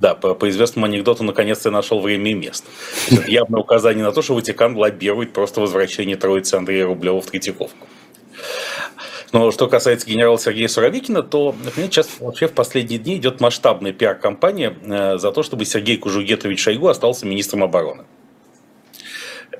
[0.00, 2.68] Да, по, по известному анекдоту, наконец-то я нашел время и место.
[3.08, 7.86] Это явное указание на то, что Ватикан лоббирует просто возвращение Троицы Андрея Рублева в Третьяковку.
[9.32, 13.92] Но что касается генерала Сергея Суровикина, то например, сейчас вообще в последние дни идет масштабная
[13.92, 18.04] пиар-компания э, за то, чтобы Сергей Кужугетович Шойгу остался министром обороны.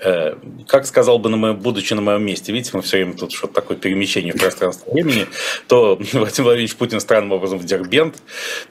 [0.00, 0.34] Э,
[0.66, 3.54] как сказал бы, на моем, будучи на моем месте, видите, мы все время тут что-то
[3.54, 5.26] такое перемещение в пространстве времени,
[5.68, 8.22] то Владимир Владимирович Путин странным образом в Дербент,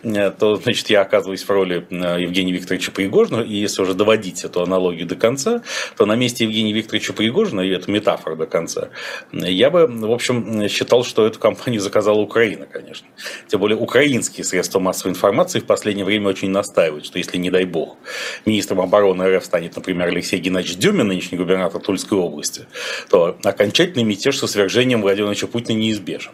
[0.04, 4.44] э, то, значит, я оказываюсь в роли э, Евгения Викторовича Пригожина, и если уже доводить
[4.44, 5.62] эту аналогию до конца,
[5.96, 8.90] то на месте Евгения Викторовича Пригожина, и это метафора до конца,
[9.32, 13.08] я бы, в общем, считал, что эту компанию заказала Украина, конечно.
[13.48, 17.66] Тем более украинские средства массовой информации в последнее время очень настаивают, что если, не дай
[17.66, 17.98] бог,
[18.46, 22.66] министром обороны РФ станет, например, Алексей Геннадьевич Дюмин, нынешний губернатор Тульской области,
[23.10, 26.34] то окончательный мятеж со свержением Владимира Владимировича Путина неизбежен.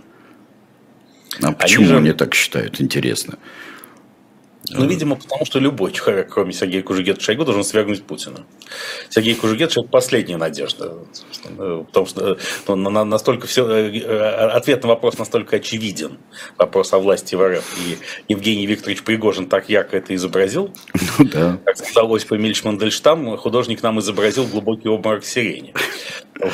[1.41, 1.97] А почему они, же...
[1.97, 2.81] они так считают?
[2.81, 3.37] Интересно.
[4.69, 8.45] Ну, видимо, потому что любой человек, кроме Сергея Кужугета Шойгу, должен свергнуть Путина.
[9.09, 10.93] Сергей Кужугет– это последняя надежда.
[11.57, 16.17] Потому что ну, настолько все, э, ответ на вопрос настолько очевиден.
[16.57, 17.77] Вопрос о власти в РФ.
[17.85, 20.73] И Евгений Викторович Пригожин так ярко это изобразил.
[21.19, 21.59] Ну, да.
[21.65, 25.73] Как сказал Осип Эмильевич Мандельштам, художник нам изобразил глубокий обморок сирени.
[26.39, 26.51] Вот,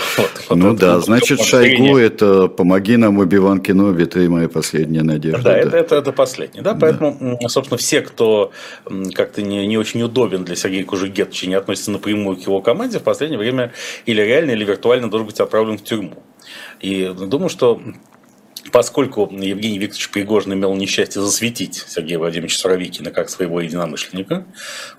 [0.50, 5.44] вот ну да, значит, Шойгу– это «Помоги нам, Убиван Кеноби, ты моя последняя надежда».
[5.44, 5.58] Да, да.
[5.58, 6.64] Это, это, это последнее.
[6.64, 7.50] Да, поэтому, да.
[7.50, 8.52] собственно, все, кто
[9.14, 13.04] как-то не, не очень удобен для Сергея Кужугетовича, не относится напрямую к его команде, в
[13.04, 13.74] последнее время
[14.06, 16.24] или реально, или виртуально должен быть отправлен в тюрьму.
[16.80, 17.82] И думаю, что
[18.72, 24.46] поскольку Евгений Викторович Пригожин имел несчастье засветить Сергея Владимировича Суровикина как своего единомышленника,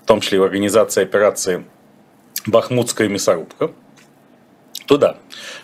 [0.03, 1.65] в том числе и в организации операции
[2.45, 3.71] «Бахмутская мясорубка»,
[4.85, 5.17] то да,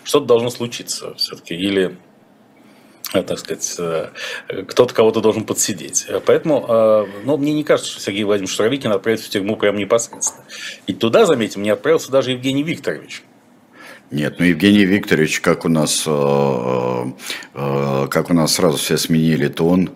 [0.04, 1.54] что-то должно случиться все-таки.
[1.54, 1.96] Или
[3.12, 4.08] так сказать, э,
[4.68, 6.06] кто-то кого-то должен подсидеть.
[6.26, 10.44] Поэтому, э, ну, мне не кажется, что Сергей Владимирович Суровикин отправится в тюрьму прямо непосредственно.
[10.86, 13.22] И туда, заметим, не отправился даже Евгений Викторович.
[14.10, 16.10] Нет, ну Евгений Викторович, как у нас, как
[18.30, 19.90] у нас сразу все сменили тон,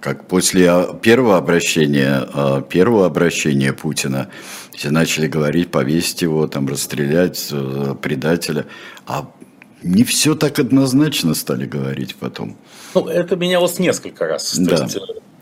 [0.00, 4.30] Как после первого обращения, первого обращения Путина
[4.78, 8.66] все начали говорить, повесить его, там, расстрелять э, предателя.
[9.06, 9.28] А
[9.82, 12.56] не все так однозначно стали говорить потом.
[12.94, 14.56] Ну, это менялось несколько раз.
[14.58, 14.84] Да.
[14.84, 14.98] Есть,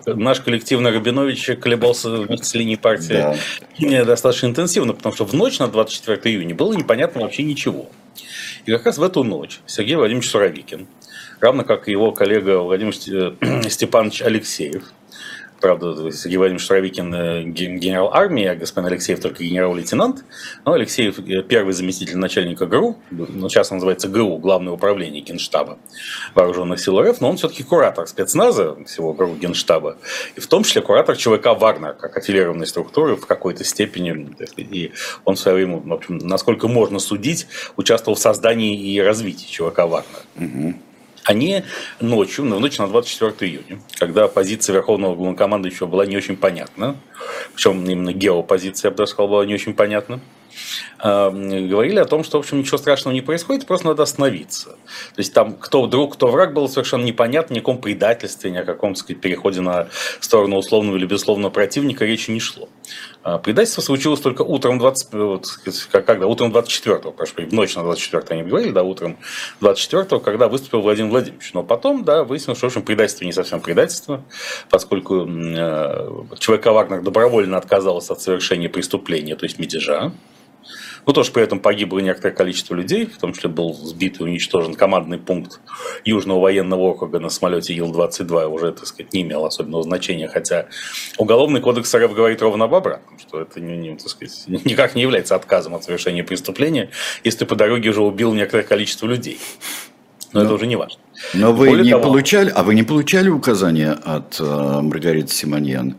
[0.07, 3.37] э, наш коллективный Рабинович колебался вместе с линией партии
[3.79, 4.05] да.
[4.05, 7.89] достаточно интенсивно, потому что в ночь на 24 июня было непонятно вообще ничего.
[8.65, 10.87] И как раз в эту ночь Сергей Владимирович Суровикин,
[11.41, 12.95] равно как и его коллега Владимир
[13.71, 14.93] Степанович Алексеев,
[15.61, 20.25] Правда, Сергей Владимирович Шаровикин э, генерал армии, а господин Алексеев только генерал-лейтенант.
[20.65, 25.79] Но Алексеев э, первый заместитель начальника ГРУ, ну, сейчас он называется ГРУ, Главное управление Генштаба
[26.35, 29.97] Вооруженных сил РФ, но он все-таки куратор спецназа всего ГРУ Генштаба,
[30.35, 34.37] и в том числе куратор ЧВК «Вагнер», как аффилированной структуры в какой-то степени.
[34.57, 34.93] И
[35.25, 39.81] он в свое время, в общем, насколько можно судить, участвовал в создании и развитии ЧВК
[39.81, 40.23] «Вагнер».
[40.37, 40.75] Угу
[41.27, 41.65] они
[42.01, 46.97] ночью, в ночь на 24 июня, когда позиция Верховного Главнокомандующего была не очень понятна,
[47.55, 50.21] причем именно геопозиция, я бы даже сказал, была не очень понятна,
[50.99, 54.71] говорили о том, что, в общем, ничего страшного не происходит, просто надо остановиться.
[54.71, 58.57] То есть там кто друг, кто враг было совершенно непонятно, ни о каком предательстве, ни
[58.57, 59.89] о каком, так сказать, переходе на
[60.21, 62.69] сторону условного или безусловного противника речи не шло.
[63.23, 65.47] А предательство случилось только утром 20, вот,
[65.91, 69.19] когда, утром 24-го, прошу в ночь на 24-го они говорили, да, утром
[69.61, 71.53] 24-го, когда выступил Владимир Владимирович.
[71.53, 74.23] Но потом, да, выяснилось, что, в общем, предательство не совсем предательство,
[74.71, 80.13] поскольку э, ЧВК Вагнер добровольно отказался от совершения преступления, то есть мятежа,
[81.07, 84.75] ну, тоже при этом погибло некоторое количество людей, в том числе был сбит и уничтожен
[84.75, 85.61] командный пункт
[86.05, 90.67] Южного военного округа на самолете Ил-22, уже, так сказать, не имел особенного значения, хотя
[91.17, 95.03] Уголовный кодекс РФ говорит ровно об обратном, что это не, не, так сказать, никак не
[95.03, 96.91] является отказом от совершения преступления,
[97.23, 99.39] если ты по дороге уже убил некоторое количество людей.
[100.33, 101.01] Но, но это уже не важно.
[101.35, 105.97] Но вы Более не того, получали, а вы не получали указания от э, Маргариты Симоньян?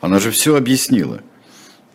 [0.00, 1.20] Она же все объяснила.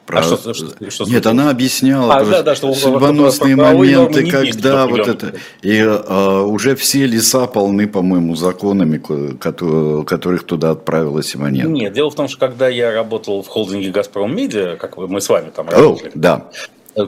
[0.08, 0.20] Про...
[0.20, 5.06] А что, что, что Нет, она объясняла а, да, да, что судьбоносные моменты, когда вот
[5.06, 5.34] это.
[5.62, 9.00] И а, уже все леса полны, по-моему, законами,
[9.36, 11.70] которых туда отправила Симоненко.
[11.70, 15.28] Нет, дело в том, что когда я работал в холдинге «Газпром Медиа», как мы с
[15.28, 16.50] вами там работали, О, да.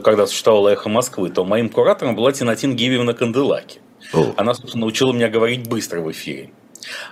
[0.04, 3.78] когда существовало «Эхо Москвы», то моим куратором была Тинатин Гивевна Канделаки.
[4.12, 4.34] О.
[4.36, 6.50] Она, собственно, научила меня говорить быстро в эфире.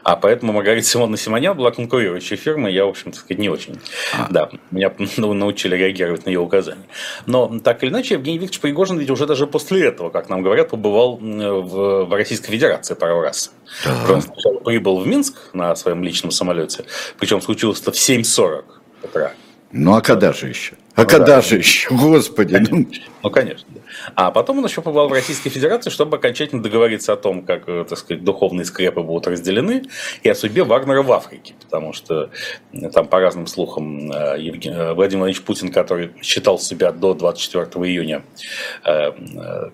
[0.02, 3.78] А поэтому Маргарита Симоновна Симонян была конкурирующей фирмой, я, в общем, так сказать, не очень.
[4.16, 4.26] А.
[4.30, 6.86] Да, меня научили реагировать на ее указания.
[7.26, 10.70] Но так или иначе, Евгений Викторович Пригожин ведь уже даже после этого, как нам говорят,
[10.70, 13.52] побывал в, в Российской Федерации пару раз.
[13.84, 14.14] Да.
[14.14, 16.84] Он сначала прибыл в Минск на своем личном самолете,
[17.18, 18.64] причем случилось это в 7.40
[19.02, 19.32] утра.
[19.70, 20.74] Ну а когда же еще?
[20.94, 21.42] А ну, когда да.
[21.42, 22.56] же еще, господи?
[22.70, 22.86] Ну,
[23.22, 23.66] ну конечно.
[23.68, 23.80] Да.
[24.14, 27.84] А потом он еще побывал в Российской Федерации, чтобы окончательно договориться о том, как, э,
[27.88, 29.84] так сказать, духовные скрепы будут разделены,
[30.22, 31.54] и о судьбе Вагнера в Африке.
[31.62, 32.30] Потому что
[32.72, 34.74] э, там, по разным слухам, э, Евген...
[34.94, 38.22] Владимир Владимирович Путин, который считал себя до 24 июня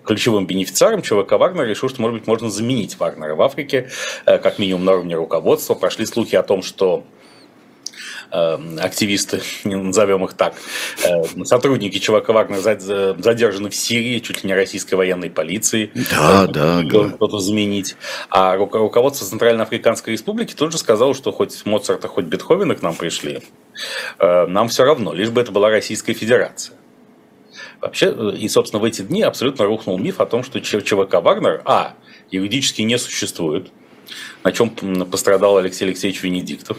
[0.03, 3.89] ключевым бенефициаром ЧВК Вагнера, решил, что, может быть, можно заменить Вагнера в Африке,
[4.25, 5.73] как минимум на уровне руководства.
[5.73, 7.03] Прошли слухи о том, что
[8.31, 10.55] активисты, назовем их так,
[11.03, 15.91] э, сотрудники ЧВК Вагнер задержаны в Сирии, чуть ли не российской военной полиции.
[16.11, 16.83] Да, да.
[16.83, 17.95] Кто-то заменить.
[18.29, 23.41] А руководство Центральноафриканской Республики тут же сказало, что хоть Моцарта, хоть Бетховена к нам пришли,
[24.19, 26.75] э, нам все равно, лишь бы это была Российская Федерация.
[27.81, 31.61] Вообще, э, и, собственно, в эти дни абсолютно рухнул миф о том, что ЧВК Вагнер,
[31.65, 31.93] а,
[32.31, 33.71] юридически не существует,
[34.43, 36.77] на чем пострадал Алексей Алексеевич Венедиктов.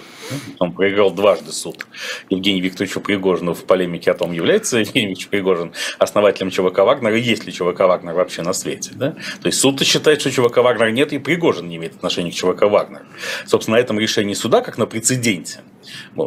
[0.59, 1.87] Он проиграл дважды суд
[2.31, 7.45] Евгению Викторовичу Пригожину в полемике о том, является Евгений Викторович Пригожин основателем ЧВК Вагнера, есть
[7.45, 8.91] ли ЧВК Вагнер вообще на свете.
[8.95, 9.13] Да?
[9.41, 12.63] То есть суд считает, что ЧВК Вагнер нет, и Пригожин не имеет отношения к ЧВК
[12.63, 13.03] Вагнер.
[13.47, 15.61] Собственно, на этом решении суда, как на прецеденте,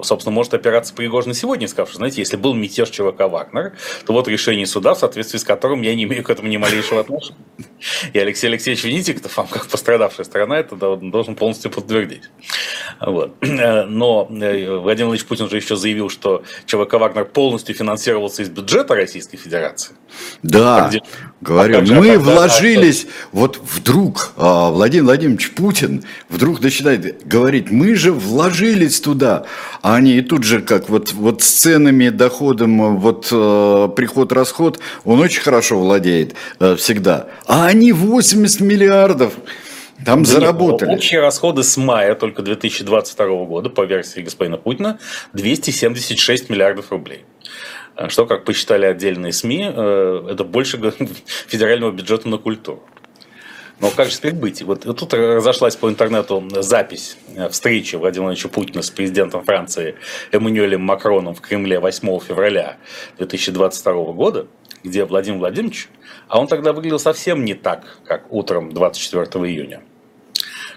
[0.03, 3.73] собственно, может опираться Пригожин сегодня, сказав, что, знаете, если был мятеж ЧВК Вагнер,
[4.05, 7.01] то вот решение суда, в соответствии с которым я не имею к этому ни малейшего
[7.01, 7.37] отношения.
[8.13, 12.29] И Алексей Алексеевич Венедиктов, вам как пострадавшая сторона, это должен полностью подтвердить.
[12.99, 13.35] Вот.
[13.41, 18.95] Но э, Владимир Владимирович Путин же еще заявил, что ЧВК «Вагнер» полностью финансировался из бюджета
[18.95, 19.95] Российской Федерации.
[20.43, 21.01] Да, где,
[21.41, 28.11] говорю, а мы вложились, вот вдруг а, Владимир Владимирович Путин вдруг начинает говорить, мы же
[28.11, 29.45] вложились туда,
[29.81, 35.19] а они и тут же как вот, вот с ценами, доходом, вот э, приход-расход, он
[35.19, 39.33] очень хорошо владеет э, всегда, а они 80 миллиардов.
[40.05, 40.89] Там да заработали.
[40.89, 44.97] Нет, общие расходы с мая только 2022 года, по версии господина Путина,
[45.33, 47.25] 276 миллиардов рублей.
[48.07, 50.77] Что, как посчитали отдельные СМИ, э, это больше
[51.47, 52.83] федерального бюджета на культуру.
[53.79, 54.61] Но как же теперь быть?
[54.61, 57.17] Вот тут разошлась по интернету запись
[57.49, 59.95] встречи Владимира Владимировича Путина с президентом Франции
[60.31, 62.77] Эммануэлем Макроном в Кремле 8 февраля
[63.17, 64.47] 2022 года,
[64.83, 65.87] где Владимир Владимирович,
[66.27, 69.81] а он тогда выглядел совсем не так, как утром 24 июня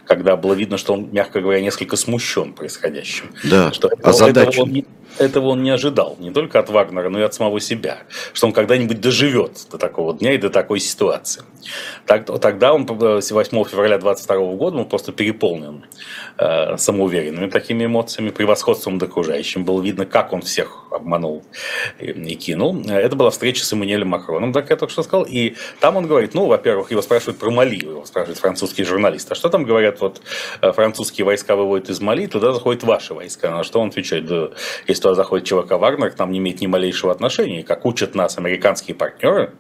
[0.06, 3.30] когда было видно, что он, мягко говоря, несколько смущен происходящим.
[3.44, 4.48] Да, что озадачен.
[4.48, 4.84] Этого он,
[5.18, 7.98] этого он не ожидал, не только от Вагнера, но и от самого себя,
[8.32, 11.42] что он когда-нибудь доживет до такого дня и до такой ситуации.
[12.06, 15.84] Так, тогда он, 8 февраля 22 года, он просто переполнен
[16.38, 19.64] э, самоуверенными такими эмоциями, превосходством над окружающим.
[19.64, 21.44] Было видно, как он всех обманул
[21.98, 22.82] и, и кинул.
[22.88, 25.26] Это была встреча с Эммануэлем Макроном, так я только что сказал.
[25.28, 29.32] И там он говорит, ну, во-первых, его спрашивают про Мали, его спрашивают французские журналисты.
[29.32, 30.22] А что там говорят, вот
[30.60, 33.50] э, французские войска выводят из Мали, туда заходят ваши войска.
[33.50, 34.50] На что он отвечает, да,
[34.86, 37.62] если туда заходит ЧВК Вагнер, к нам не имеет ни малейшего отношения.
[37.62, 39.52] как учат нас американские партнеры,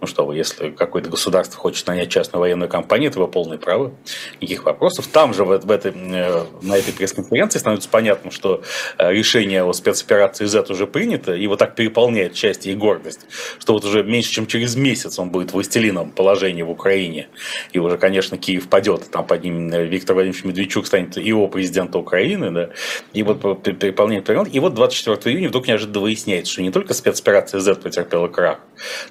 [0.00, 3.92] ну что вы, если какое-то государство хочет нанять частную военную компанию, это его полное право,
[4.40, 5.06] никаких вопросов.
[5.06, 8.62] Там же в, в этой, э, на этой пресс-конференции становится понятно, что
[8.98, 13.26] э, решение о спецоперации Z уже принято, и вот так переполняет счастье и гордость,
[13.58, 17.28] что вот уже меньше, чем через месяц он будет властелином положения в Украине,
[17.72, 22.50] и уже, конечно, Киев падет, там под ним Виктор Владимирович Медведчук станет его президента Украины,
[22.50, 22.70] да,
[23.12, 27.76] и вот переполняет и вот 24 июня вдруг неожиданно выясняется, что не только спецоперация Z
[27.76, 28.60] потерпела крах,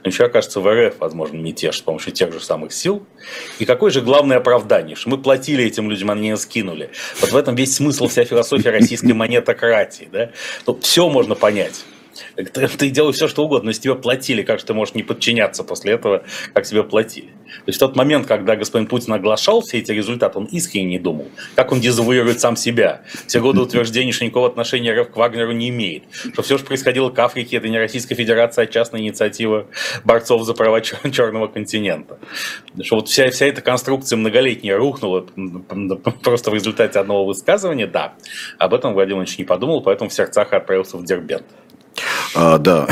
[0.03, 3.05] но еще, окажется, в РФ, возможно, мятеж с помощью тех же самых сил.
[3.59, 6.89] И какое же главное оправдание, что мы платили этим людям, они не скинули.
[7.22, 10.09] Вот в этом весь смысл, вся философия российской монетократии.
[10.11, 10.32] Да?
[10.66, 11.84] Тут все можно понять.
[12.36, 15.04] Ты, ты делаешь все, что угодно, но если тебе платили, как же ты можешь не
[15.04, 17.28] подчиняться после этого, как тебе платили?
[17.28, 21.00] То есть в тот момент, когда господин Путин оглашал все эти результаты, он искренне не
[21.00, 23.02] думал, как он дезавуирует сам себя.
[23.28, 26.04] Все годы утверждения, что никакого отношения РФ к Вагнеру не имеет.
[26.12, 29.68] Что все, что происходило к Африке, это не Российская Федерация, а частная инициатива
[30.04, 32.18] борцов за права черного континента.
[32.82, 35.26] Что вот вся, вся эта конструкция многолетняя рухнула
[36.24, 38.16] просто в результате одного высказывания, да.
[38.58, 41.46] Об этом Владимир Владимирович не подумал, поэтому в сердцах отправился в Дербент.
[42.36, 42.88] А, да.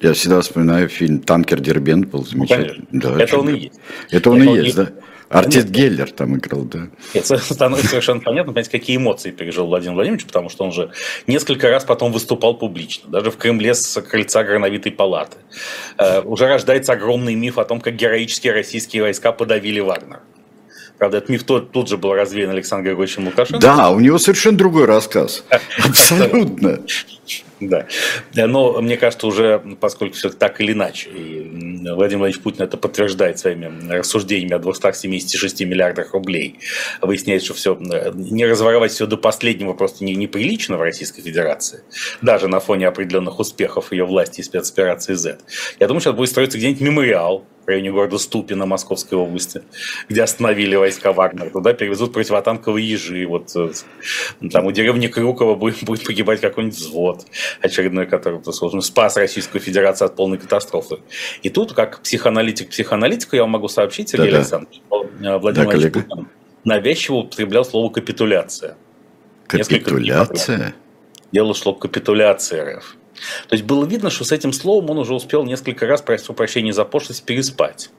[0.00, 2.86] Я всегда вспоминаю фильм «Танкер Дербент» был замечательный.
[2.90, 3.80] Ну, да, это он и есть.
[4.10, 4.88] Это он и есть, да.
[5.30, 5.76] Артист Нет.
[5.76, 6.88] Геллер там играл, да.
[7.22, 10.90] Становится совершенно понятно, понимаете, какие эмоции пережил Владимир Владимирович, потому что он же
[11.28, 15.36] несколько раз потом выступал публично, даже в Кремле с крыльца Грановитой палаты.
[15.98, 20.18] Э, уже рождается огромный миф о том, как героические российские войска подавили Вагнер.
[20.98, 23.60] Правда, этот миф тут, тут же был развеян Александром Григорьевичем Лукашенко.
[23.60, 25.44] Да, у него совершенно другой рассказ.
[25.84, 26.80] Абсолютно.
[27.60, 27.86] Да.
[28.34, 33.38] Но мне кажется, уже, поскольку все так или иначе, и Владимир Владимирович Путин это подтверждает
[33.38, 36.60] своими рассуждениями о 276 миллиардах рублей,
[37.02, 37.78] выясняется, что все,
[38.14, 41.82] не разворовать все до последнего просто не, неприлично в Российской Федерации,
[42.22, 45.38] даже на фоне определенных успехов ее власти и спецоперации Z.
[45.78, 49.62] Я думаю, сейчас будет строиться где-нибудь мемориал в районе города Ступино Московской области,
[50.08, 51.50] где остановили войска Вагнера.
[51.50, 53.26] Туда перевезут противотанковые ежи.
[53.26, 53.70] Вот, э,
[54.50, 57.19] там у деревни Крюкова будет, будет погибать какой-нибудь взвод
[57.60, 60.98] очередной, который собственно, спас Российскую Федерацию от полной катастрофы.
[61.42, 65.38] И тут, как психоаналитик психоаналитику, я вам могу сообщить, Сергей да, Александрович, что Владимир да,
[65.38, 66.28] Владимирович Путин
[66.64, 68.76] навязчиво употреблял слово «капитуляция».
[69.46, 70.74] Капитуляция?
[71.32, 72.96] Дело шло к капитуляции РФ.
[73.48, 76.72] То есть было видно, что с этим словом он уже успел несколько раз, прошу прощения
[76.72, 77.90] за пошлость, переспать.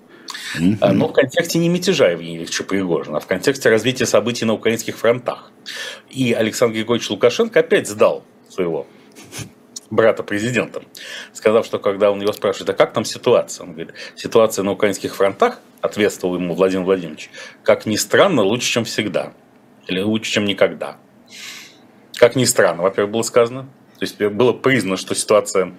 [0.58, 0.92] Mm-hmm.
[0.94, 4.98] Но в контексте не мятежа Евгения Ильича Пригожина, а в контексте развития событий на украинских
[4.98, 5.52] фронтах.
[6.10, 8.88] И Александр Григорьевич Лукашенко опять сдал своего
[9.92, 10.82] брата президента,
[11.34, 13.66] сказав, что когда он его спрашивает, а как там ситуация?
[13.66, 17.30] Он говорит, ситуация на украинских фронтах, ответствовал ему Владимир Владимирович,
[17.64, 19.34] как ни странно, лучше, чем всегда.
[19.88, 20.98] Или лучше, чем никогда.
[22.16, 23.64] Как ни странно, во-первых, было сказано.
[24.00, 25.74] То есть было признано, что ситуация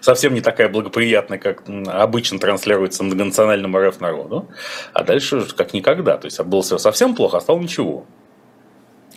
[0.00, 4.48] совсем не такая благоприятная, как обычно транслируется многонациональному РФ народу.
[4.92, 6.18] А дальше как никогда.
[6.18, 8.06] То есть было все совсем плохо, а стало ничего.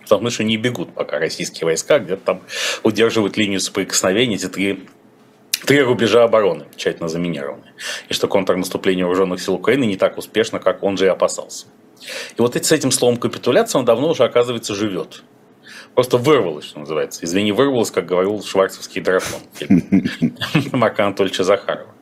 [0.04, 2.42] Потому что не бегут пока российские войска, где-то там
[2.84, 4.88] удерживают линию соприкосновения, эти три
[5.66, 7.74] три рубежа обороны, тщательно заминированные.
[8.10, 11.68] И что контрнаступление вооруженных сил Украины не так успешно, как он же и опасался.
[12.38, 15.24] И вот с этим словом капитуляция он давно уже, оказывается, живет.
[15.96, 17.24] Просто вырвалось, что называется.
[17.24, 19.42] Извини, вырвалось, как говорил шварцевский дракон.
[20.72, 21.94] Марка Анатольевича Захарова.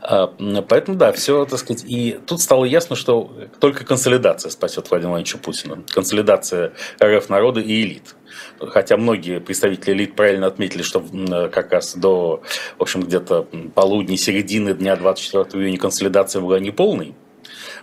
[0.00, 0.26] А,
[0.68, 5.38] поэтому, да, все, так сказать, и тут стало ясно, что только консолидация спасет Владимира Владимировича
[5.38, 5.82] Путина.
[5.88, 6.72] Консолидация
[7.02, 8.14] РФ народа и элит.
[8.60, 11.04] Хотя многие представители элит правильно отметили, что
[11.52, 12.42] как раз до,
[12.78, 17.14] в общем, где-то полудня, середины дня 24 июня консолидация была неполной.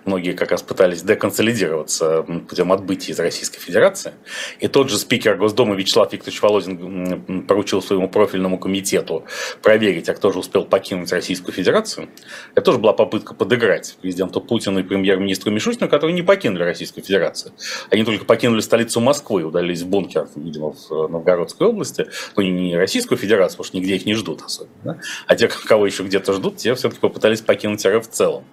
[0.05, 4.13] Многие как раз пытались деконсолидироваться путем отбытия из Российской Федерации.
[4.59, 9.25] И тот же спикер Госдумы Вячеслав Викторович Володин поручил своему профильному комитету
[9.61, 12.09] проверить, а кто же успел покинуть Российскую Федерацию.
[12.53, 17.53] Это тоже была попытка подыграть президенту Путину и премьер-министру Мишустину, которые не покинули Российскую Федерацию.
[17.89, 22.07] Они только покинули столицу Москвы, удалились в бункер, видимо, в Новгородской области.
[22.35, 24.75] Ну, не Российскую Федерацию, потому что нигде их не ждут особенно.
[24.83, 24.99] Да?
[25.27, 28.43] А те, кого еще где-то ждут, те все-таки попытались покинуть РФ в целом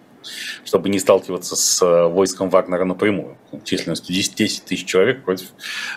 [0.65, 3.37] чтобы не сталкиваться с э, войском Вагнера напрямую.
[3.65, 5.49] Численностью 10, 10 тысяч человек против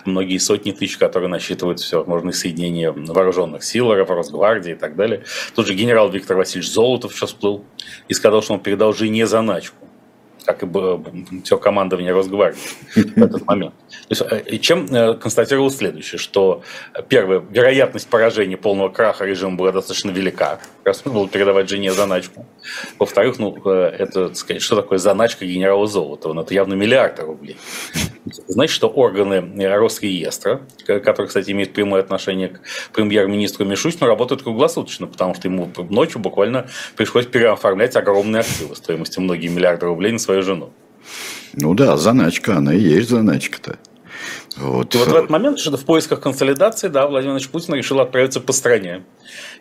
[0.04, 5.24] многие сотни тысяч, которые насчитывают все возможные соединения вооруженных сил, Росгвардии и так далее.
[5.54, 7.64] Тут же генерал Виктор Васильевич Золотов сейчас всплыл
[8.08, 9.86] и сказал, что он передал жене заначку
[10.46, 12.60] как и все командование Росгвардии
[12.94, 13.74] в этот момент.
[14.08, 16.62] То есть, э, чем э, констатировал следующее, что,
[17.08, 22.46] первое, вероятность поражения полного краха режима была достаточно велика, раз нужно передавать жене заначку.
[22.98, 26.32] Во-вторых, ну, э, это, так сказать, что такое заначка генерала Золотова?
[26.32, 27.56] Ну, это явно миллиарды рублей.
[28.48, 32.60] Значит, что органы Росреестра, которые, кстати, имеют прямое отношение к
[32.92, 39.48] премьер-министру Мишустину, работают круглосуточно, потому что ему ночью буквально пришлось переоформлять огромные активы стоимостью многие
[39.48, 40.72] миллиарды рублей на свою жену.
[41.52, 43.78] Ну да, заначка, она и есть заначка-то.
[44.56, 44.94] Вот.
[44.94, 48.40] И вот в этот момент, что в поисках консолидации, да, Владимир Владимирович Путин решил отправиться
[48.40, 49.04] по стране.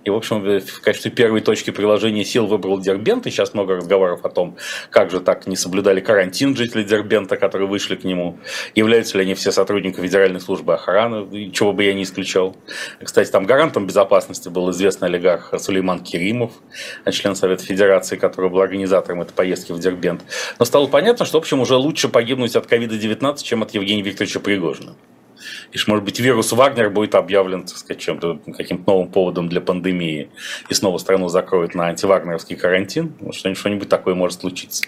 [0.05, 3.25] И, в общем, в качестве первой точки приложения сил выбрал Дербент.
[3.25, 4.55] И сейчас много разговоров о том,
[4.91, 8.37] как же так не соблюдали карантин жители Дербента, которые вышли к нему.
[8.75, 12.55] Являются ли они все сотрудники Федеральной службы охраны, чего бы я не исключал.
[13.03, 16.51] Кстати, там гарантом безопасности был известный олигарх Сулейман Керимов,
[17.11, 20.21] член Совета Федерации, который был организатором этой поездки в Дербент.
[20.59, 24.39] Но стало понятно, что, в общем, уже лучше погибнуть от ковида-19, чем от Евгения Викторовича
[24.39, 24.93] Пригожина.
[25.71, 30.29] И что, может быть, вирус Вагнер будет объявлен, так чем-то, каким-то новым поводом для пандемии,
[30.69, 33.13] и снова страну закроют на антивагнеровский карантин.
[33.31, 34.83] Что-нибудь такое может случиться.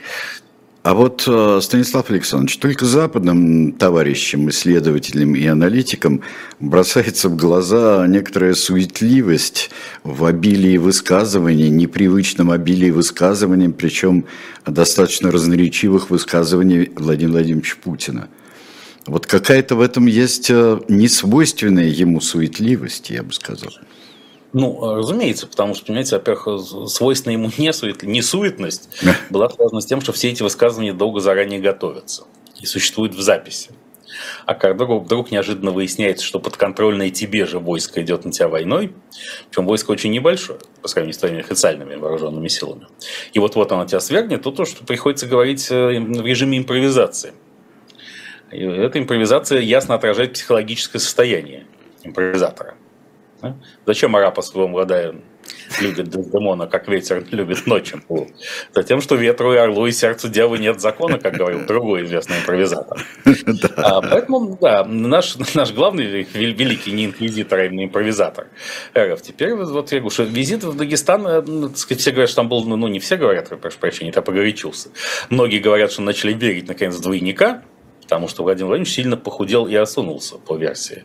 [0.87, 6.21] А вот, э, Станислав Александрович, только западным товарищам, исследователям и аналитикам
[6.61, 9.69] бросается в глаза некоторая суетливость
[10.05, 14.23] в обилии высказываний, непривычном обилии высказываний, причем
[14.65, 18.29] достаточно разноречивых высказываний Владимира Владимировича Путина.
[19.07, 23.71] Вот какая-то в этом есть э, несвойственная ему суетливость, я бы сказал.
[24.51, 28.89] Ну, э, разумеется, потому что, понимаете, во-первых, свойственна ему не, сует, не суетность
[29.29, 32.23] была связана с тем, что все эти высказывания долго заранее готовятся
[32.59, 33.71] и существуют в записи.
[34.45, 38.93] А когда вдруг, вдруг неожиданно выясняется, что подконтрольное тебе же войско идет на тебя войной,
[39.49, 42.87] причем войско очень небольшое по сравнению с твоими официальными вооруженными силами,
[43.31, 47.31] и вот-вот оно тебя свергнет, то то, что приходится говорить э, в режиме импровизации–
[48.51, 51.65] и эта импровизация ясно отражает психологическое состояние
[52.03, 52.75] импровизатора.
[53.85, 55.15] Зачем Арапа своего рода
[55.79, 58.01] любит Дездемона, как ветер любит ночью?
[58.73, 63.05] Затем, что ветру и орлу и сердцу девы нет закона, как говорил другой известный импровизатор.
[63.77, 68.47] А, поэтому, да, наш, наш главный великий не инквизитор, а именно импровизатор
[68.97, 69.21] РФ.
[69.21, 72.49] Теперь вот я говорю, что визит в Дагестан, э, ну, сказать, все говорят, что там
[72.49, 74.89] был, ну не все говорят, прошу прощения, я погорячился.
[75.29, 77.61] Многие говорят, что начали верить наконец в двойника,
[78.07, 81.03] потому что Владимир Владимирович сильно похудел и осунулся, по версии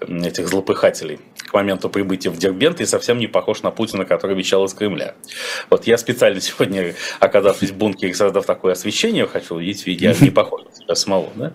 [0.00, 1.20] этих злопыхателей
[1.50, 5.14] к моменту прибытия в Дербент и совсем не похож на Путина, который вещал из Кремля.
[5.68, 10.30] Вот я специально сегодня, оказавшись в бункере, создав такое освещение, хочу увидеть, ведь я не
[10.30, 11.28] похож на себя самого.
[11.36, 11.52] Да?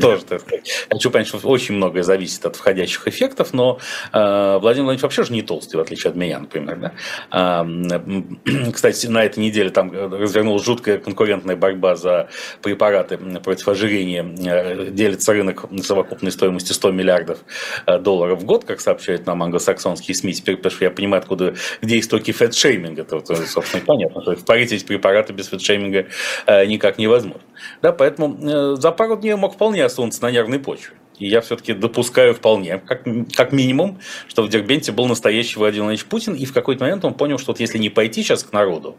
[0.00, 0.86] Тоже, так сказать.
[0.90, 3.78] Хочу понять, что очень многое зависит от входящих эффектов, но
[4.12, 4.18] э,
[4.60, 6.76] Владимир Владимирович вообще же не толстый, в отличие от меня, например.
[6.76, 6.92] Да?
[7.30, 7.66] А,
[8.72, 12.28] кстати, на этой неделе там развернулась жуткая конкурентная борьба за
[12.62, 14.24] препараты против ожирения.
[14.46, 17.38] Э, делится рынок совокупной стоимостью 100 миллиардов
[17.86, 20.34] э, долларов в год, как сообщают нам англосаксонские СМИ.
[20.34, 23.02] Теперь, потому что я понимаю, откуда, где истоки фэтшейминга.
[23.02, 26.06] Это, собственно, понятно, что впарить эти препараты без фэтшейминга
[26.46, 27.42] э, никак невозможно.
[27.82, 30.94] Да, поэтому за пару дней мог вполне осунуться на нервной почве.
[31.18, 33.04] И я все-таки допускаю вполне, как,
[33.34, 37.14] как минимум, что в Дербенте был настоящий Владимир Владимирович Путин, и в какой-то момент он
[37.14, 38.96] понял, что вот если не пойти сейчас к народу,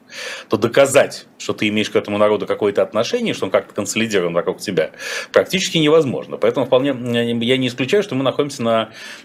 [0.50, 4.60] то доказать, что ты имеешь к этому народу какое-то отношение, что он как-то консолидирован вокруг
[4.60, 4.92] тебя,
[5.32, 6.38] практически невозможно.
[6.38, 8.64] Поэтому вполне я не исключаю, что мы находимся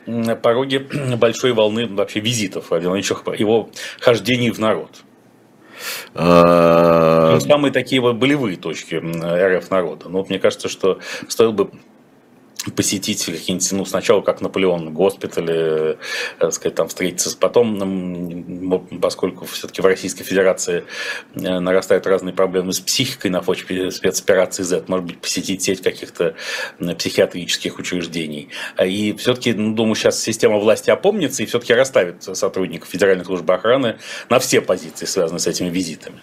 [0.06, 0.80] на пороге
[1.18, 3.70] большой волны вообще визитов Владимира Владимировича, его
[4.00, 4.90] хождений в народ.
[6.14, 10.08] А, Самые такие вот болевые точки РФ народа.
[10.08, 11.70] Но вот мне кажется, что стоило бы
[12.70, 15.98] посетить какие-нибудь, ну, сначала как Наполеон, госпитали,
[16.38, 20.84] так сказать, там встретиться, потом, поскольку все-таки в Российской Федерации
[21.34, 26.34] э, нарастают разные проблемы с психикой на почве спецоперации Z, может быть, посетить сеть каких-то
[26.98, 28.48] психиатрических учреждений.
[28.82, 33.96] И все-таки, ну, думаю, сейчас система власти опомнится и все-таки расставит сотрудников Федеральной службы охраны
[34.30, 36.20] на все позиции, связанные с этими визитами.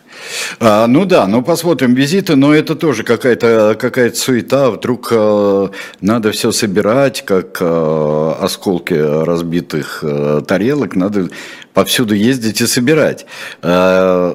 [0.60, 5.70] А, ну да, ну посмотрим визиты, но это тоже какая-то какая суета, вдруг э,
[6.02, 11.30] надо все собирать, как э, осколки разбитых э, тарелок, надо
[11.74, 13.26] повсюду ездить и собирать.
[13.62, 14.34] Э,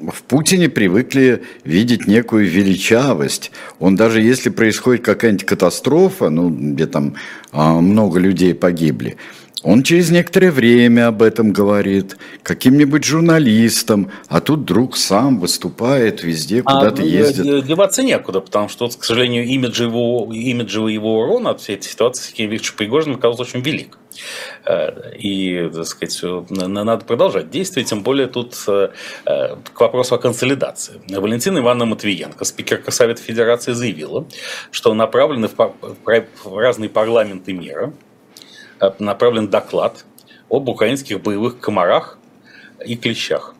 [0.00, 3.50] в Путине привыкли видеть некую величавость.
[3.80, 7.14] Он даже если происходит какая-нибудь катастрофа, ну, где там
[7.52, 9.16] э, много людей погибли,
[9.62, 16.62] он через некоторое время об этом говорит, каким-нибудь журналистам, а тут друг сам выступает везде,
[16.64, 17.66] а, куда-то а, ездит.
[17.66, 22.38] Деваться некуда, потому что, к сожалению, имиджевый, имиджевый его урон от всей этой ситуации с
[22.38, 23.98] Викторовичем Пригожиным оказался очень велик.
[24.64, 28.90] Э, и, так сказать, надо продолжать действовать, тем более тут э,
[29.24, 31.00] к вопросу о консолидации.
[31.08, 34.26] Валентина Ивановна Матвиенко, спикерка Совета Федерации, заявила,
[34.70, 38.07] что направлены в разные парламенты мира– Э,
[38.98, 40.04] направлен доклад
[40.50, 42.18] об украинских боевых комарах
[42.84, 43.54] и клещах.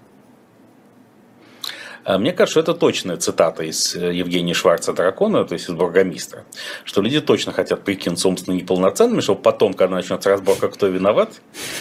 [2.09, 6.47] А мне кажется, это точная цитата из э, Евгения Шварца «Дракона», то есть из «Бургомистра»,
[6.85, 11.35] что люди точно хотят прикинуться умственно неполноценными, чтобы потом, когда начнется разборка, кто виноват,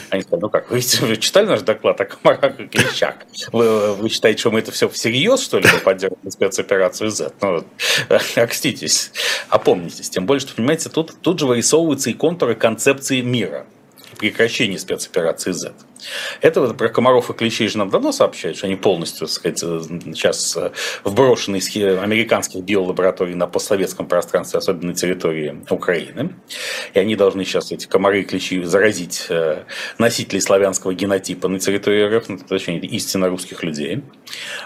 [0.09, 3.15] они скажут, ну как, вы читали наш доклад о комарах и клещах?
[3.53, 7.31] Вы, вы считаете, что мы это все всерьез, что ли, поддерживаем спецоперацию Z?
[7.41, 7.63] Ну,
[8.35, 9.13] окститесь,
[9.47, 10.09] опомнитесь.
[10.09, 13.65] Тем более, что, понимаете, тут, тут же вырисовываются и контуры концепции мира–
[14.17, 15.73] прекращения спецоперации Z.
[16.41, 19.59] Это вот про комаров и клещей же нам давно сообщают, что они полностью, так сказать,
[19.59, 20.57] сейчас
[21.03, 26.35] вброшены из американских биолабораторий на постсоветском пространстве, особенно на территории Украины.
[26.93, 29.63] И они должны сейчас эти комары и клещи заразить э,
[29.97, 34.03] носителей славянского генотипа на территории РФ, ну, точнее, истинно русских людей.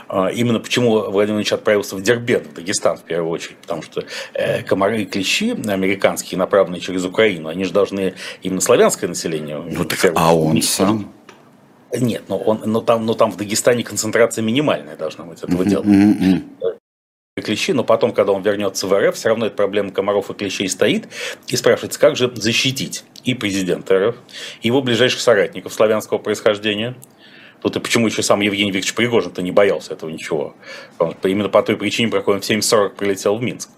[0.07, 4.03] А, именно почему Владимир Ильич отправился в Дербент, в Дагестан в первую очередь, потому что
[4.33, 9.57] э, комары и клещи американские, направленные через Украину, они же должны именно славянское население.
[9.57, 11.11] Ну, так, а он сам?
[11.93, 15.85] Нет, но, он, но, там, но там в Дагестане концентрация минимальная должна быть этого дела.
[17.35, 20.69] Клещи, но потом, когда он вернется в РФ, все равно эта проблема комаров и клещей
[20.69, 21.07] стоит.
[21.47, 24.15] И спрашивается, как же защитить и президента РФ,
[24.61, 26.95] и его ближайших соратников славянского происхождения.
[27.61, 30.55] Тут и почему еще сам Евгений Викторович Пригожин-то не боялся этого ничего.
[31.23, 33.69] Именно по той причине, по которой он в 7.40 прилетел в Минск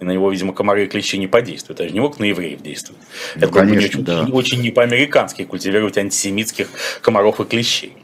[0.00, 1.80] и на него, видимо, комары и клещи не подействуют.
[1.80, 3.02] Это же не мог на евреев действовать.
[3.36, 4.26] Ну, это конечно, очень, да.
[4.32, 6.68] очень не по-американски культивировать антисемитских
[7.00, 7.96] комаров и клещей.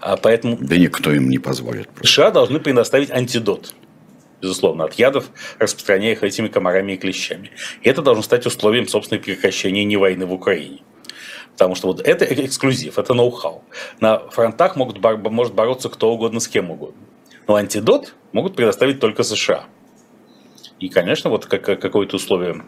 [0.00, 0.56] А поэтому...
[0.60, 1.88] Да никто им не позволит.
[1.88, 2.08] Просто.
[2.08, 3.74] США должны предоставить антидот
[4.42, 7.50] безусловно, от ядов, распространяя их этими комарами и клещами.
[7.80, 10.80] И это должно стать условием, собственно, прекращения не войны в Украине.
[11.52, 13.64] Потому что вот это эксклюзив, это ноу-хау.
[14.00, 14.98] На фронтах могут,
[15.30, 17.00] может бороться кто угодно с кем угодно.
[17.46, 19.64] Но антидот могут предоставить только США.
[20.84, 22.62] И, конечно, вот как, какое-то условие